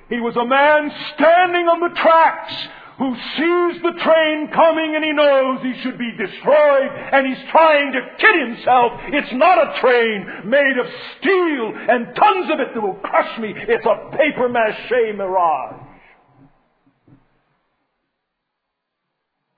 [0.09, 2.55] He was a man standing on the tracks
[2.99, 7.93] who sees the train coming and he knows he should be destroyed and he's trying
[7.93, 8.93] to kid himself.
[9.13, 10.87] It's not a train made of
[11.19, 13.55] steel and tons of it that will crush me.
[13.57, 15.85] It's a paper mache mirage.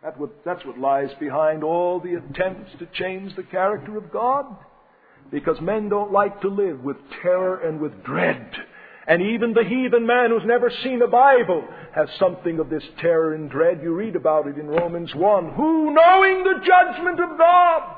[0.02, 4.46] That that's what lies behind all the attempts to change the character of God.
[5.30, 8.50] Because men don't like to live with terror and with dread.
[9.06, 13.34] And even the heathen man who's never seen a Bible has something of this terror
[13.34, 13.80] and dread.
[13.82, 15.52] You read about it in Romans 1.
[15.54, 17.96] Who, knowing the judgment of God,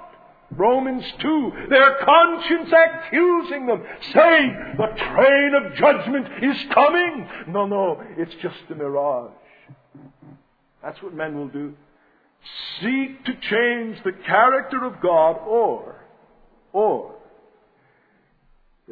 [0.56, 3.82] Romans 2, their conscience accusing them,
[4.12, 7.28] saying, the train of judgment is coming.
[7.48, 9.32] No, no, it's just a mirage.
[10.82, 11.74] That's what men will do.
[12.80, 16.04] Seek to change the character of God or,
[16.72, 17.14] or,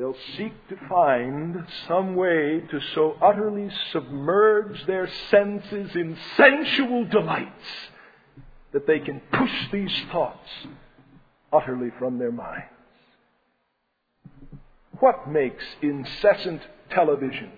[0.01, 7.53] They'll seek to find some way to so utterly submerge their senses in sensual delights
[8.72, 10.48] that they can push these thoughts
[11.53, 12.64] utterly from their minds.
[15.01, 17.53] What makes incessant television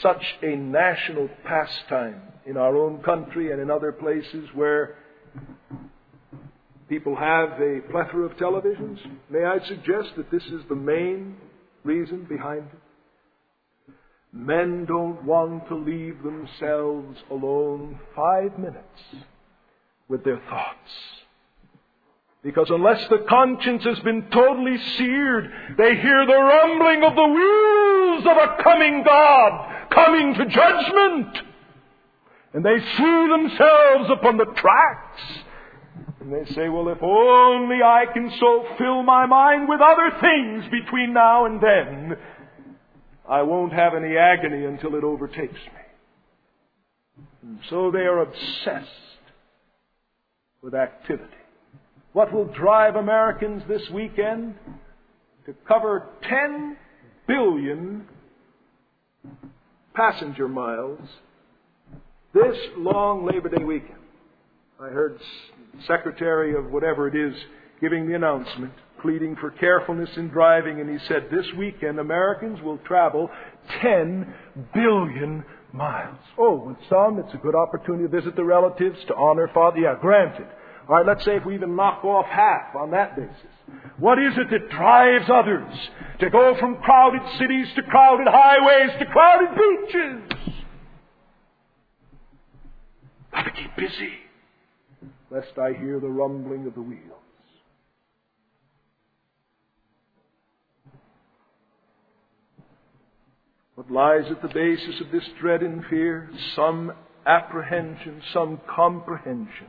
[0.00, 4.96] such a national pastime in our own country and in other places where
[6.88, 8.98] People have a plethora of televisions.
[9.30, 11.36] May I suggest that this is the main
[11.82, 13.94] reason behind it?
[14.32, 19.24] Men don't want to leave themselves alone five minutes
[20.08, 20.90] with their thoughts.
[22.42, 28.26] Because unless the conscience has been totally seared, they hear the rumbling of the wheels
[28.26, 31.38] of a coming God, coming to judgment.
[32.52, 35.22] And they see themselves upon the tracks
[36.24, 40.64] and they say, well, if only I can so fill my mind with other things
[40.70, 42.16] between now and then,
[43.28, 45.82] I won't have any agony until it overtakes me.
[47.42, 48.88] And so they are obsessed
[50.62, 51.28] with activity.
[52.14, 54.54] what will drive Americans this weekend
[55.44, 56.76] to cover 10
[57.28, 58.06] billion
[59.94, 61.00] passenger miles
[62.32, 63.98] this long Labor Day weekend.
[64.80, 65.18] I heard
[65.86, 67.34] Secretary of whatever it is
[67.80, 68.72] giving the announcement,
[69.02, 73.30] pleading for carefulness in driving, and he said this weekend Americans will travel
[73.82, 74.32] 10
[74.72, 76.18] billion miles.
[76.38, 79.80] Oh, with some, it's a good opportunity to visit the relatives, to honor father.
[79.80, 80.46] Yeah, granted.
[80.88, 83.34] All right, let's say if we even knock off half on that basis.
[83.98, 85.72] What is it that drives others
[86.20, 90.54] to go from crowded cities to crowded highways to crowded beaches?
[93.32, 94.12] Gotta keep busy,
[95.30, 97.00] lest I hear the rumbling of the wheels.
[103.74, 106.30] What lies at the basis of this dread and fear?
[106.54, 106.92] Some
[107.26, 109.66] apprehension, some comprehension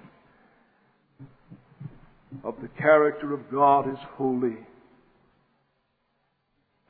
[2.44, 4.58] of the character of God as holy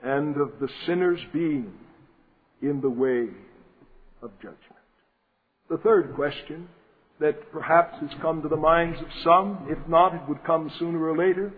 [0.03, 1.71] and of the sinner's being
[2.61, 3.27] in the way
[4.21, 4.59] of judgment.
[5.69, 6.67] The third question
[7.19, 11.01] that perhaps has come to the minds of some, if not, it would come sooner
[11.03, 11.53] or later.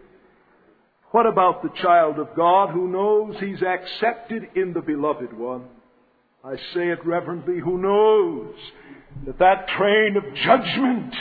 [1.12, 5.66] What about the child of God who knows he's accepted in the beloved one?
[6.44, 8.56] I say it reverently, who knows
[9.26, 11.16] that that train of judgment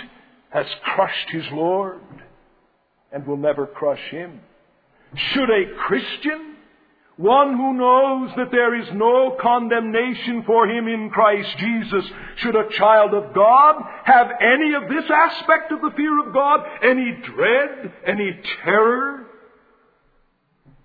[0.51, 2.01] has crushed his Lord
[3.13, 4.41] and will never crush him.
[5.33, 6.56] Should a Christian,
[7.17, 12.05] one who knows that there is no condemnation for him in Christ Jesus,
[12.37, 16.61] should a child of God have any of this aspect of the fear of God,
[16.83, 19.27] any dread, any terror?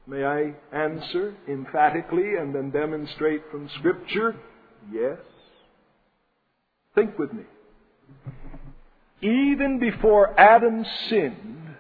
[0.07, 4.35] May I answer emphatically and then demonstrate from Scripture?
[4.91, 5.19] Yes.
[6.95, 7.43] Think with me.
[9.21, 11.70] Even before Adam sinned,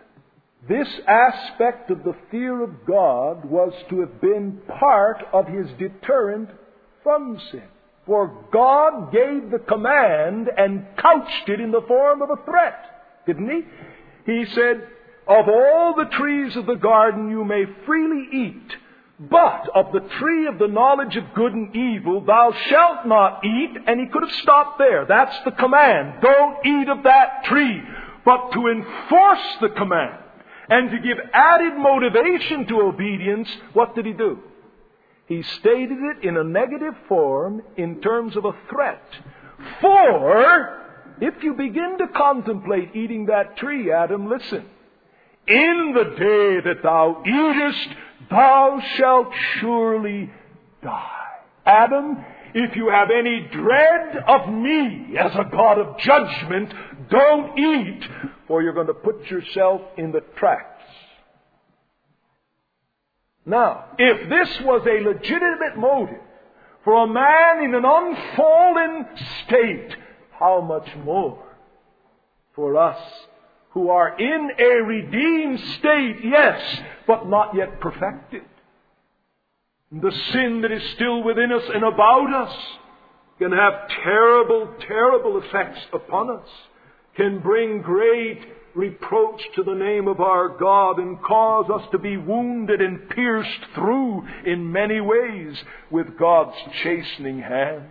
[0.71, 6.49] this aspect of the fear of God was to have been part of his deterrent
[7.03, 7.63] from sin.
[8.05, 13.49] For God gave the command and couched it in the form of a threat, didn't
[13.49, 14.31] he?
[14.31, 14.87] He said,
[15.27, 18.75] Of all the trees of the garden you may freely eat,
[19.19, 23.77] but of the tree of the knowledge of good and evil thou shalt not eat,
[23.85, 25.05] and he could have stopped there.
[25.05, 26.21] That's the command.
[26.21, 27.81] Don't eat of that tree.
[28.23, 30.20] But to enforce the command,
[30.71, 34.39] and to give added motivation to obedience, what did he do?
[35.27, 39.03] He stated it in a negative form in terms of a threat.
[39.81, 40.79] For,
[41.19, 44.65] if you begin to contemplate eating that tree, Adam, listen.
[45.45, 47.97] In the day that thou eatest,
[48.29, 50.31] thou shalt surely
[50.81, 51.09] die.
[51.65, 56.73] Adam, if you have any dread of me as a God of judgment,
[57.09, 58.03] don't eat,
[58.47, 60.83] for you're going to put yourself in the tracks.
[63.45, 66.21] Now, if this was a legitimate motive
[66.83, 69.05] for a man in an unfallen
[69.45, 69.95] state,
[70.39, 71.43] how much more
[72.55, 72.99] for us
[73.71, 78.43] who are in a redeemed state, yes, but not yet perfected.
[79.91, 82.57] The sin that is still within us and about us
[83.39, 86.47] can have terrible, terrible effects upon us
[87.15, 88.39] can bring great
[88.73, 93.65] reproach to the name of our God and cause us to be wounded and pierced
[93.75, 95.57] through in many ways
[95.89, 97.89] with God's chastening hand.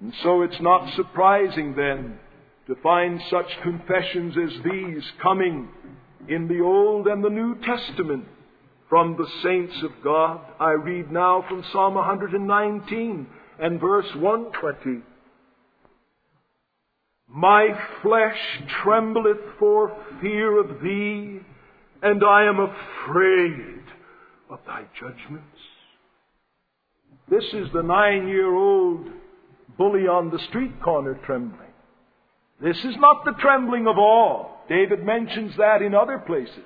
[0.00, 2.18] And so it's not surprising then
[2.68, 5.68] to find such confessions as these coming
[6.26, 8.24] in the Old and the New Testament
[8.88, 10.40] from the saints of God.
[10.60, 13.26] I read now from Psalm 119
[13.60, 15.02] and verse 120.
[17.28, 17.68] My
[18.02, 18.38] flesh
[18.82, 21.40] trembleth for fear of thee,
[22.02, 23.82] and I am afraid
[24.50, 25.48] of thy judgments.
[27.28, 29.08] This is the nine year old
[29.78, 31.60] bully on the street corner trembling.
[32.62, 34.48] This is not the trembling of awe.
[34.68, 36.58] David mentions that in other places.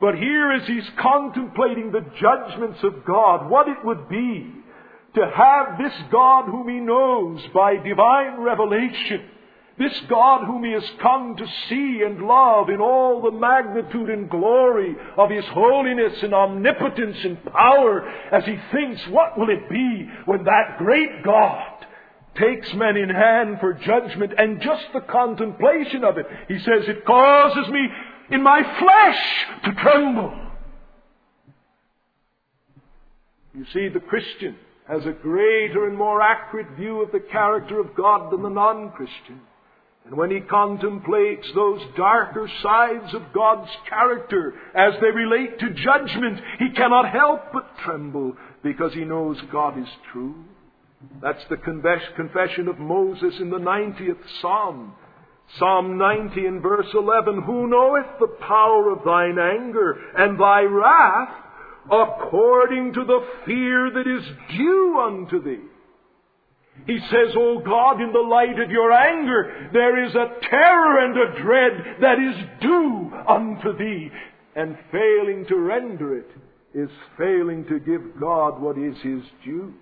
[0.00, 4.52] But here, as he's contemplating the judgments of God, what it would be
[5.14, 9.30] to have this God whom he knows by divine revelation
[9.78, 14.30] this God whom he has come to see and love in all the magnitude and
[14.30, 20.08] glory of his holiness and omnipotence and power as he thinks, what will it be
[20.24, 21.72] when that great God
[22.36, 27.04] takes men in hand for judgment and just the contemplation of it, he says, it
[27.04, 27.88] causes me
[28.30, 30.34] in my flesh to tremble.
[33.54, 34.56] You see, the Christian
[34.88, 39.40] has a greater and more accurate view of the character of God than the non-Christian.
[40.04, 46.40] And when he contemplates those darker sides of God's character as they relate to judgment,
[46.60, 50.44] he cannot help but tremble because he knows God is true.
[51.20, 54.94] That's the confession of Moses in the 90th Psalm.
[55.58, 61.34] Psalm 90 and verse 11, Who knoweth the power of thine anger and thy wrath
[61.86, 64.26] according to the fear that is
[64.56, 65.62] due unto thee?
[66.86, 71.16] He says, O God, in the light of your anger, there is a terror and
[71.16, 74.10] a dread that is due unto thee.
[74.54, 76.30] And failing to render it
[76.74, 79.72] is failing to give God what is his due.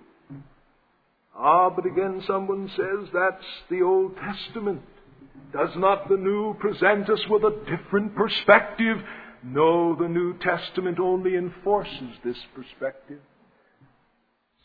[1.36, 4.82] Ah, but again someone says that's the Old Testament.
[5.54, 8.96] Does not the New present us with a different perspective?
[9.44, 13.20] No, the New Testament only enforces this perspective.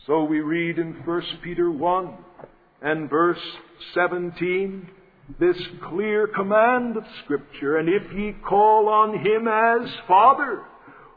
[0.08, 2.18] So we read in 1 Peter 1
[2.82, 3.38] and verse
[3.94, 4.90] 17
[5.40, 5.58] this
[5.90, 10.64] clear command of Scripture, and if ye call on him as Father,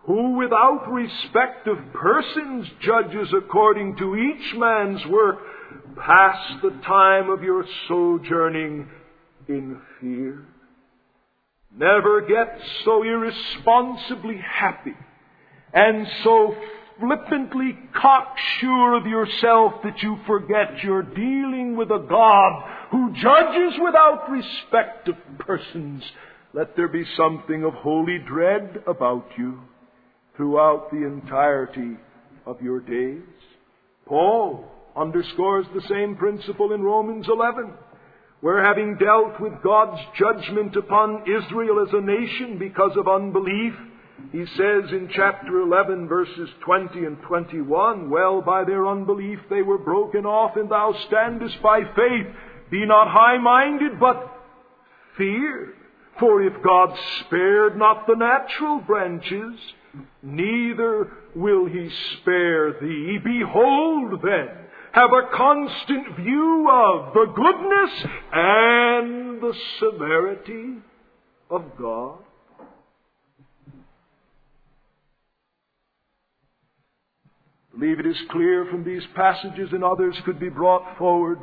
[0.05, 5.39] who without respect of persons judges according to each man's work,
[5.97, 8.87] pass the time of your sojourning
[9.49, 10.47] in fear.
[11.75, 14.95] Never get so irresponsibly happy
[15.73, 16.55] and so
[17.01, 24.31] flippantly cocksure of yourself that you forget you're dealing with a God who judges without
[24.31, 26.03] respect of persons.
[26.53, 29.61] Let there be something of holy dread about you
[30.37, 31.97] throughout the entirety
[32.45, 33.23] of your days.
[34.07, 37.73] Paul underscores the same principle in Romans 11
[38.43, 43.73] where having dealt with God's judgment upon Israel as a nation because of unbelief,
[44.33, 49.79] he says in chapter 11 verses 20 and 21, Well, by their unbelief they were
[49.79, 52.27] broken off, and thou standest by faith.
[52.69, 54.29] Be not high-minded, but
[55.17, 55.75] fear.
[56.19, 59.55] For if God spared not the natural branches,
[60.21, 61.91] neither will he
[62.21, 63.19] spare thee.
[63.23, 64.62] Behold then,
[64.93, 70.75] have a constant view of the goodness and the severity
[71.51, 72.19] of God.
[77.75, 81.39] I believe it is clear from these passages and others could be brought forward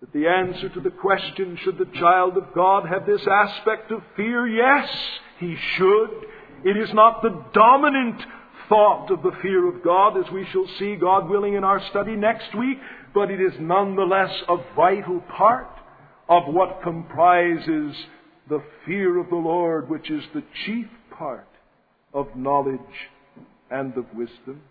[0.00, 4.00] that the answer to the question, should the child of God have this aspect of
[4.16, 4.48] fear?
[4.48, 4.88] Yes,
[5.38, 6.10] he should.
[6.64, 8.20] It is not the dominant
[8.70, 12.16] thought of the fear of God, as we shall see, God willing, in our study
[12.16, 12.78] next week,
[13.12, 15.68] but it is nonetheless a vital part
[16.28, 17.94] of what comprises
[18.48, 20.86] the fear of the Lord, which is the chief
[21.18, 21.48] part
[22.14, 22.78] of knowledge
[23.70, 24.62] and of wisdom.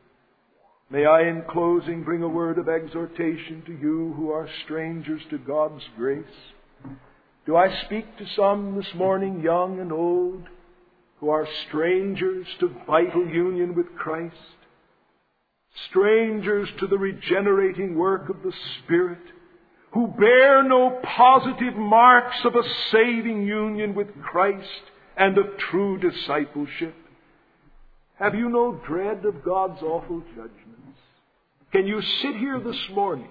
[0.89, 5.37] May I, in closing, bring a word of exhortation to you who are strangers to
[5.37, 6.23] God's grace.
[7.45, 10.43] Do I speak to some this morning, young and old,
[11.19, 14.35] who are strangers to vital union with Christ,
[15.89, 19.19] strangers to the regenerating work of the Spirit,
[19.91, 24.83] who bear no positive marks of a saving union with Christ
[25.17, 26.95] and of true discipleship?
[28.17, 30.99] Have you no dread of God's awful judgments?
[31.71, 33.29] Can you sit here this morning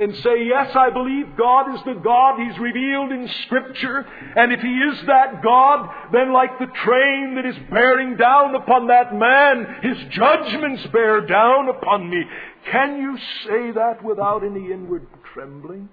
[0.00, 4.06] and say, Yes, I believe God is the God He's revealed in Scripture.
[4.34, 8.86] And if He is that God, then like the train that is bearing down upon
[8.86, 12.24] that man, His judgments bear down upon me.
[12.72, 15.90] Can you say that without any inward trembling?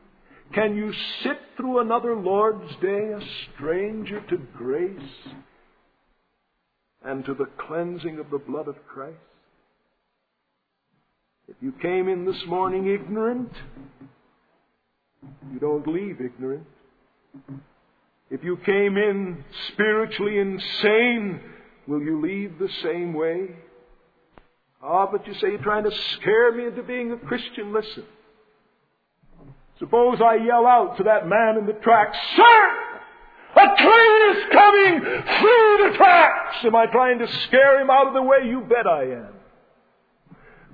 [0.53, 0.93] Can you
[1.23, 3.19] sit through another Lord's Day a
[3.53, 5.01] stranger to grace
[7.03, 9.17] and to the cleansing of the blood of Christ?
[11.47, 13.51] If you came in this morning ignorant,
[15.53, 16.65] you don't leave ignorant.
[18.29, 21.39] If you came in spiritually insane,
[21.87, 23.55] will you leave the same way?
[24.83, 27.73] Ah, oh, but you say you're trying to scare me into being a Christian.
[27.73, 28.03] Listen.
[29.79, 32.73] Suppose I yell out to that man in the tracks, Sir!
[33.55, 36.57] A train is coming through the tracks!
[36.65, 38.39] Am I trying to scare him out of the way?
[38.45, 39.36] You bet I am.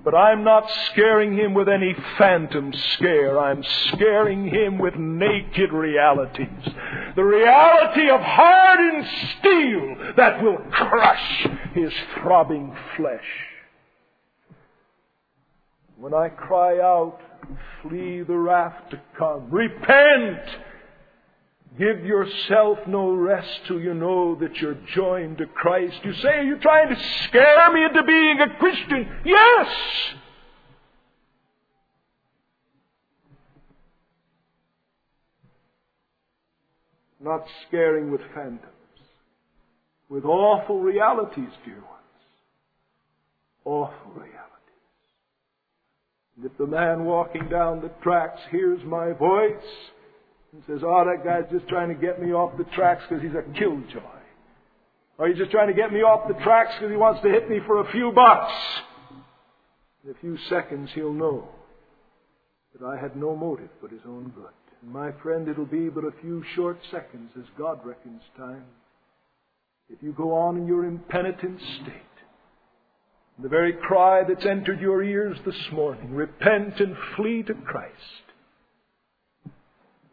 [0.04, 3.38] But I'm not scaring him with any phantom scare.
[3.38, 6.46] I'm scaring him with naked realities.
[7.16, 9.06] The reality of hardened
[9.38, 13.24] steel that will crush his throbbing flesh.
[15.96, 17.18] When I cry out,
[17.80, 19.48] flee the wrath to come.
[19.50, 20.40] Repent!
[21.78, 25.96] Give yourself no rest till you know that you're joined to Christ.
[26.04, 29.08] You say, Are you trying to scare me into being a Christian?
[29.24, 29.68] Yes!
[37.24, 38.60] not scaring with phantoms,
[40.08, 41.86] with awful realities, dear ones.
[43.64, 44.40] Awful realities.
[46.36, 49.54] And if the man walking down the tracks hears my voice
[50.54, 53.34] and says, oh, that guy's just trying to get me off the tracks because he's
[53.34, 54.00] a killjoy.
[55.18, 57.50] Or he's just trying to get me off the tracks because he wants to hit
[57.50, 58.52] me for a few bucks.
[60.04, 61.48] In a few seconds he'll know
[62.78, 64.46] that I had no motive but his own good.
[64.82, 68.64] And my friend, it'll be but a few short seconds as God reckons time.
[69.88, 72.02] If you go on in your impenitent state,
[73.42, 77.94] the very cry that's entered your ears this morning, repent and flee to Christ,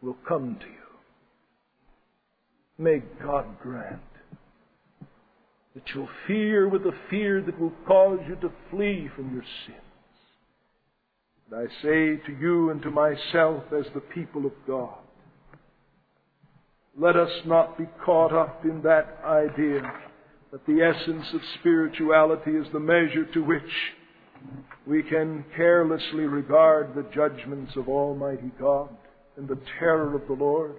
[0.02, 0.72] will come to you.
[2.78, 4.00] May God grant
[5.74, 9.78] that you'll fear with a fear that will cause you to flee from your sins.
[11.50, 14.98] And I say to you and to myself as the people of God,
[16.98, 19.80] let us not be caught up in that idea
[20.50, 23.62] that the essence of spirituality is the measure to which
[24.86, 28.90] we can carelessly regard the judgments of Almighty God
[29.36, 30.76] and the terror of the Lord.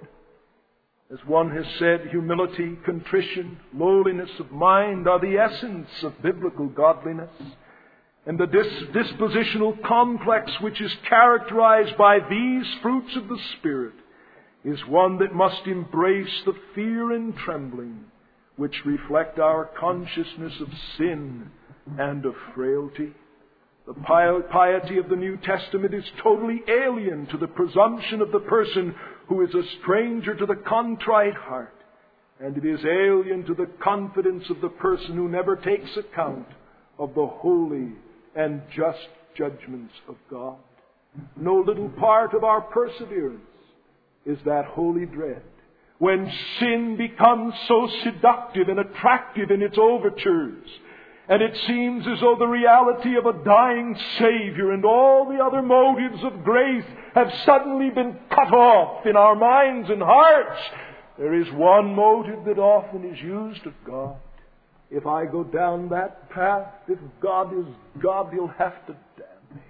[1.11, 7.29] As one has said, humility, contrition, lowliness of mind are the essence of biblical godliness.
[8.25, 13.93] And the dis- dispositional complex which is characterized by these fruits of the Spirit
[14.63, 18.05] is one that must embrace the fear and trembling
[18.55, 21.49] which reflect our consciousness of sin
[21.97, 23.13] and of frailty.
[23.85, 23.93] The
[24.49, 28.95] piety of the New Testament is totally alien to the presumption of the person
[29.27, 31.75] who is a stranger to the contrite heart,
[32.39, 36.47] and it is alien to the confidence of the person who never takes account
[36.97, 37.91] of the holy
[38.35, 40.57] and just judgments of God.
[41.35, 43.41] No little part of our perseverance
[44.25, 45.43] is that holy dread.
[45.99, 50.67] When sin becomes so seductive and attractive in its overtures,
[51.29, 55.61] and it seems as though the reality of a dying Savior and all the other
[55.61, 56.83] motives of grace
[57.15, 60.59] have suddenly been cut off in our minds and hearts,
[61.17, 64.17] there is one motive that often is used of God.
[64.91, 67.65] If I go down that path, if God is
[68.01, 69.61] God, He'll have to damn me.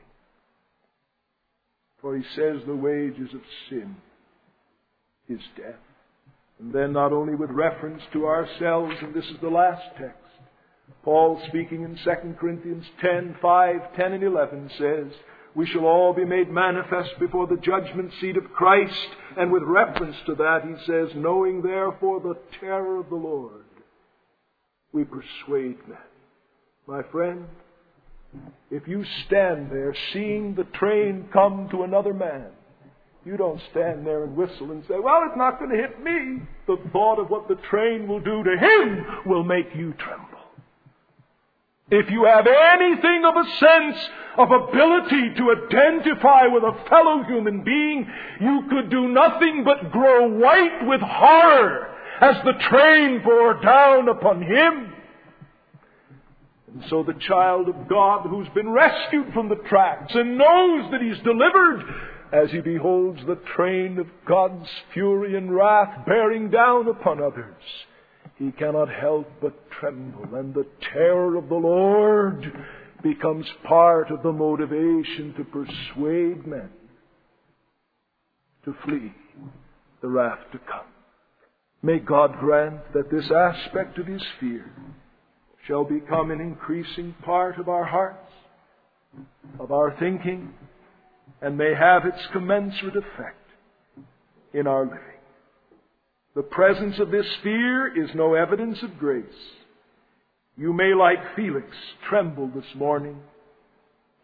[2.01, 3.95] For He says the wages of sin
[5.29, 5.79] is death.
[6.59, 10.22] And then not only with reference to ourselves, and this is the last text,
[11.03, 15.07] Paul speaking in 2 Corinthians 10, 5, 10 and 11 says,
[15.55, 19.09] we shall all be made manifest before the judgment seat of Christ.
[19.37, 23.65] And with reference to that, he says, knowing therefore the terror of the Lord,
[24.91, 25.97] we persuade men.
[26.87, 27.45] My friend,
[28.71, 32.47] if you stand there seeing the train come to another man,
[33.25, 36.41] you don't stand there and whistle and say, well, it's not going to hit me.
[36.67, 40.32] The thought of what the train will do to him will make you tremble.
[41.93, 47.63] If you have anything of a sense of ability to identify with a fellow human
[47.63, 48.07] being,
[48.41, 54.41] you could do nothing but grow white with horror as the train bore down upon
[54.41, 54.93] him.
[56.73, 61.01] And so the child of God who's been rescued from the tracks and knows that
[61.01, 61.83] he's delivered
[62.31, 67.53] as he beholds the train of God's fury and wrath bearing down upon others,
[68.37, 72.51] he cannot help but tremble, and the terror of the Lord
[73.03, 76.69] becomes part of the motivation to persuade men
[78.65, 79.13] to flee
[80.01, 80.87] the wrath to come.
[81.81, 84.71] May God grant that this aspect of His fear
[85.67, 88.31] shall become an increasing part of our hearts,
[89.59, 90.53] of our thinking,
[91.41, 93.37] and may have its commensurate effect
[94.53, 95.12] in our living.
[96.35, 99.25] The presence of this fear is no evidence of grace.
[100.57, 101.67] You may, like Felix,
[102.09, 103.19] tremble this morning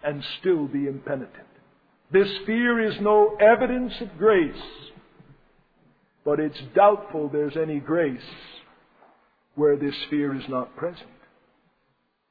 [0.03, 1.47] and still be impenitent.
[2.11, 4.53] This fear is no evidence of grace,
[6.25, 8.21] but it's doubtful there's any grace
[9.55, 11.09] where this fear is not present.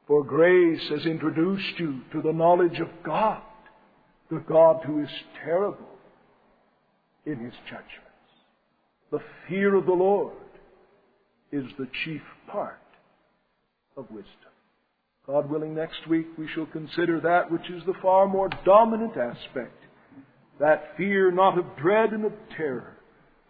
[0.07, 3.43] For grace has introduced you to the knowledge of God
[4.31, 5.09] the God who is
[5.45, 5.89] terrible
[7.25, 8.08] in his judgments.
[9.11, 10.35] The fear of the Lord
[11.51, 12.79] is the chief part
[13.97, 14.33] of wisdom.
[15.27, 19.75] God willing, next week we shall consider that which is the far more dominant aspect.
[20.61, 22.97] That fear not of dread and of terror,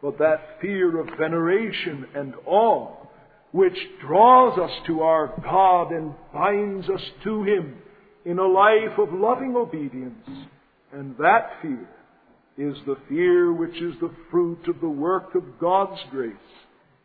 [0.03, 2.95] but that fear of veneration and awe,
[3.53, 7.77] which draws us to our God and binds us to Him
[8.25, 10.29] in a life of loving obedience
[10.93, 11.89] and that fear
[12.59, 16.35] is the fear which is the fruit of the work of God's grace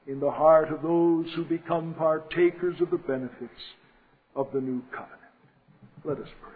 [0.07, 3.51] in the heart of those who become partakers of the benefits
[4.35, 5.19] of the new covenant.
[6.03, 6.49] Let us pray.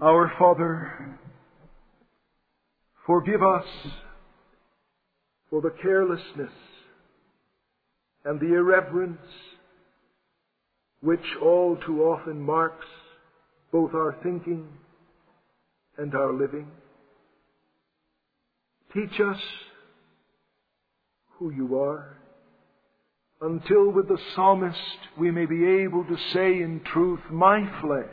[0.00, 1.18] Our Father,
[3.06, 3.66] forgive us
[5.50, 6.52] for the carelessness
[8.24, 9.20] and the irreverence
[11.02, 12.86] which all too often marks
[13.72, 14.66] both our thinking
[15.98, 16.68] and our living.
[18.94, 19.40] Teach us
[21.38, 22.16] who you are,
[23.40, 24.78] until with the psalmist
[25.18, 28.06] we may be able to say in truth, My flesh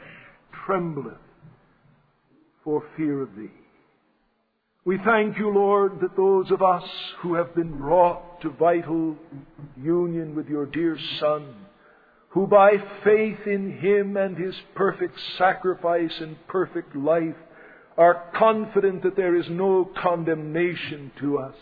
[0.66, 1.14] trembleth
[2.64, 3.52] for fear of thee.
[4.86, 6.84] We thank you, Lord, that those of us
[7.22, 9.16] who have been brought to vital
[9.82, 11.56] union with your dear Son,
[12.34, 12.72] who by
[13.04, 17.36] faith in him and his perfect sacrifice and perfect life
[17.96, 21.56] are confident that there is no condemnation to us.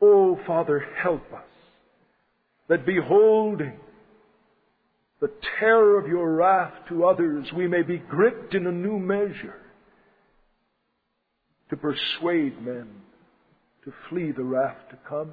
[0.00, 1.48] Oh, Father, help us
[2.68, 3.78] that beholding
[5.20, 9.62] the terror of your wrath to others, we may be gripped in a new measure
[11.70, 12.88] to persuade men
[13.84, 15.32] to flee the wrath to come.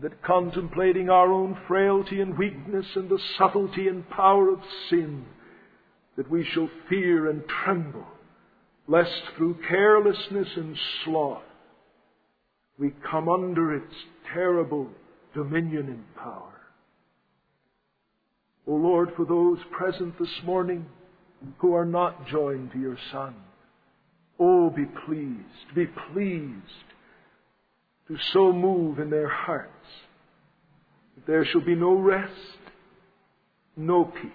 [0.00, 5.26] That contemplating our own frailty and weakness and the subtlety and power of sin,
[6.16, 8.06] that we shall fear and tremble,
[8.88, 11.42] lest through carelessness and sloth
[12.78, 13.94] we come under its
[14.32, 14.88] terrible
[15.34, 16.60] dominion and power.
[18.66, 20.86] O Lord, for those present this morning
[21.58, 23.34] who are not joined to your Son,
[24.38, 26.91] Oh, be pleased, be pleased
[28.08, 29.70] to so move in their hearts
[31.14, 32.32] that there shall be no rest,
[33.76, 34.30] no peace,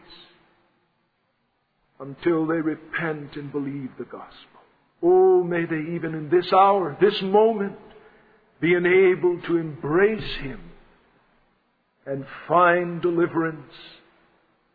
[1.99, 4.61] until they repent and believe the gospel.
[5.01, 7.77] Oh, may they even in this hour, this moment,
[8.59, 10.59] be enabled to embrace Him
[12.05, 13.73] and find deliverance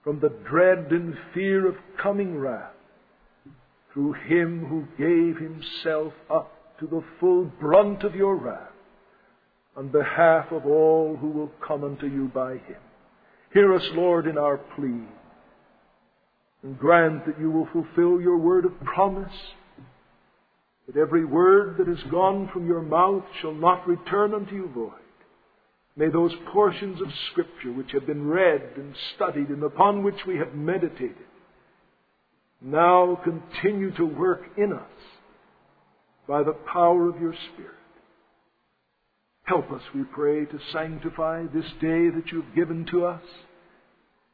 [0.05, 2.73] from the dread and fear of coming wrath
[3.93, 8.72] through him who gave himself up to the full brunt of your wrath
[9.77, 12.81] on behalf of all who will come unto you by him.
[13.53, 15.03] Hear us, Lord, in our plea,
[16.63, 19.33] and grant that you will fulfill your word of promise,
[20.87, 24.93] that every word that has gone from your mouth shall not return unto you void.
[25.97, 30.39] May those portions of Scripture which have been read and studied and upon which we
[30.39, 31.17] have meditated
[32.63, 34.81] now continue to work in us
[36.29, 37.82] by the power of your Spirit.
[39.53, 43.21] Help us, we pray, to sanctify this day that you have given to us.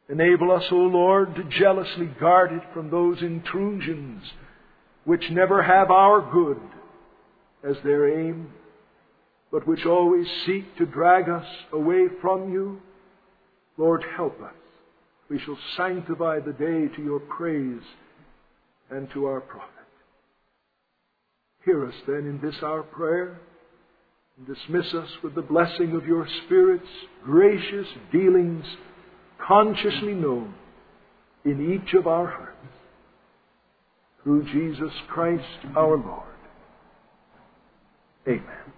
[0.08, 4.22] Enable us, O Lord, to jealously guard it from those intrusions
[5.02, 6.60] which never have our good
[7.68, 8.52] as their aim,
[9.50, 12.80] but which always seek to drag us away from you.
[13.76, 14.54] Lord, help us.
[15.28, 17.82] We shall sanctify the day to your praise
[18.88, 19.68] and to our profit.
[21.64, 23.40] Hear us then in this our prayer,
[24.38, 26.86] and dismiss us with the blessing of your Spirit's
[27.24, 28.64] gracious dealings,
[29.46, 30.54] consciously known
[31.44, 32.54] in each of our hearts.
[34.22, 35.44] Through Jesus Christ
[35.76, 36.24] our Lord.
[38.26, 38.77] Amen.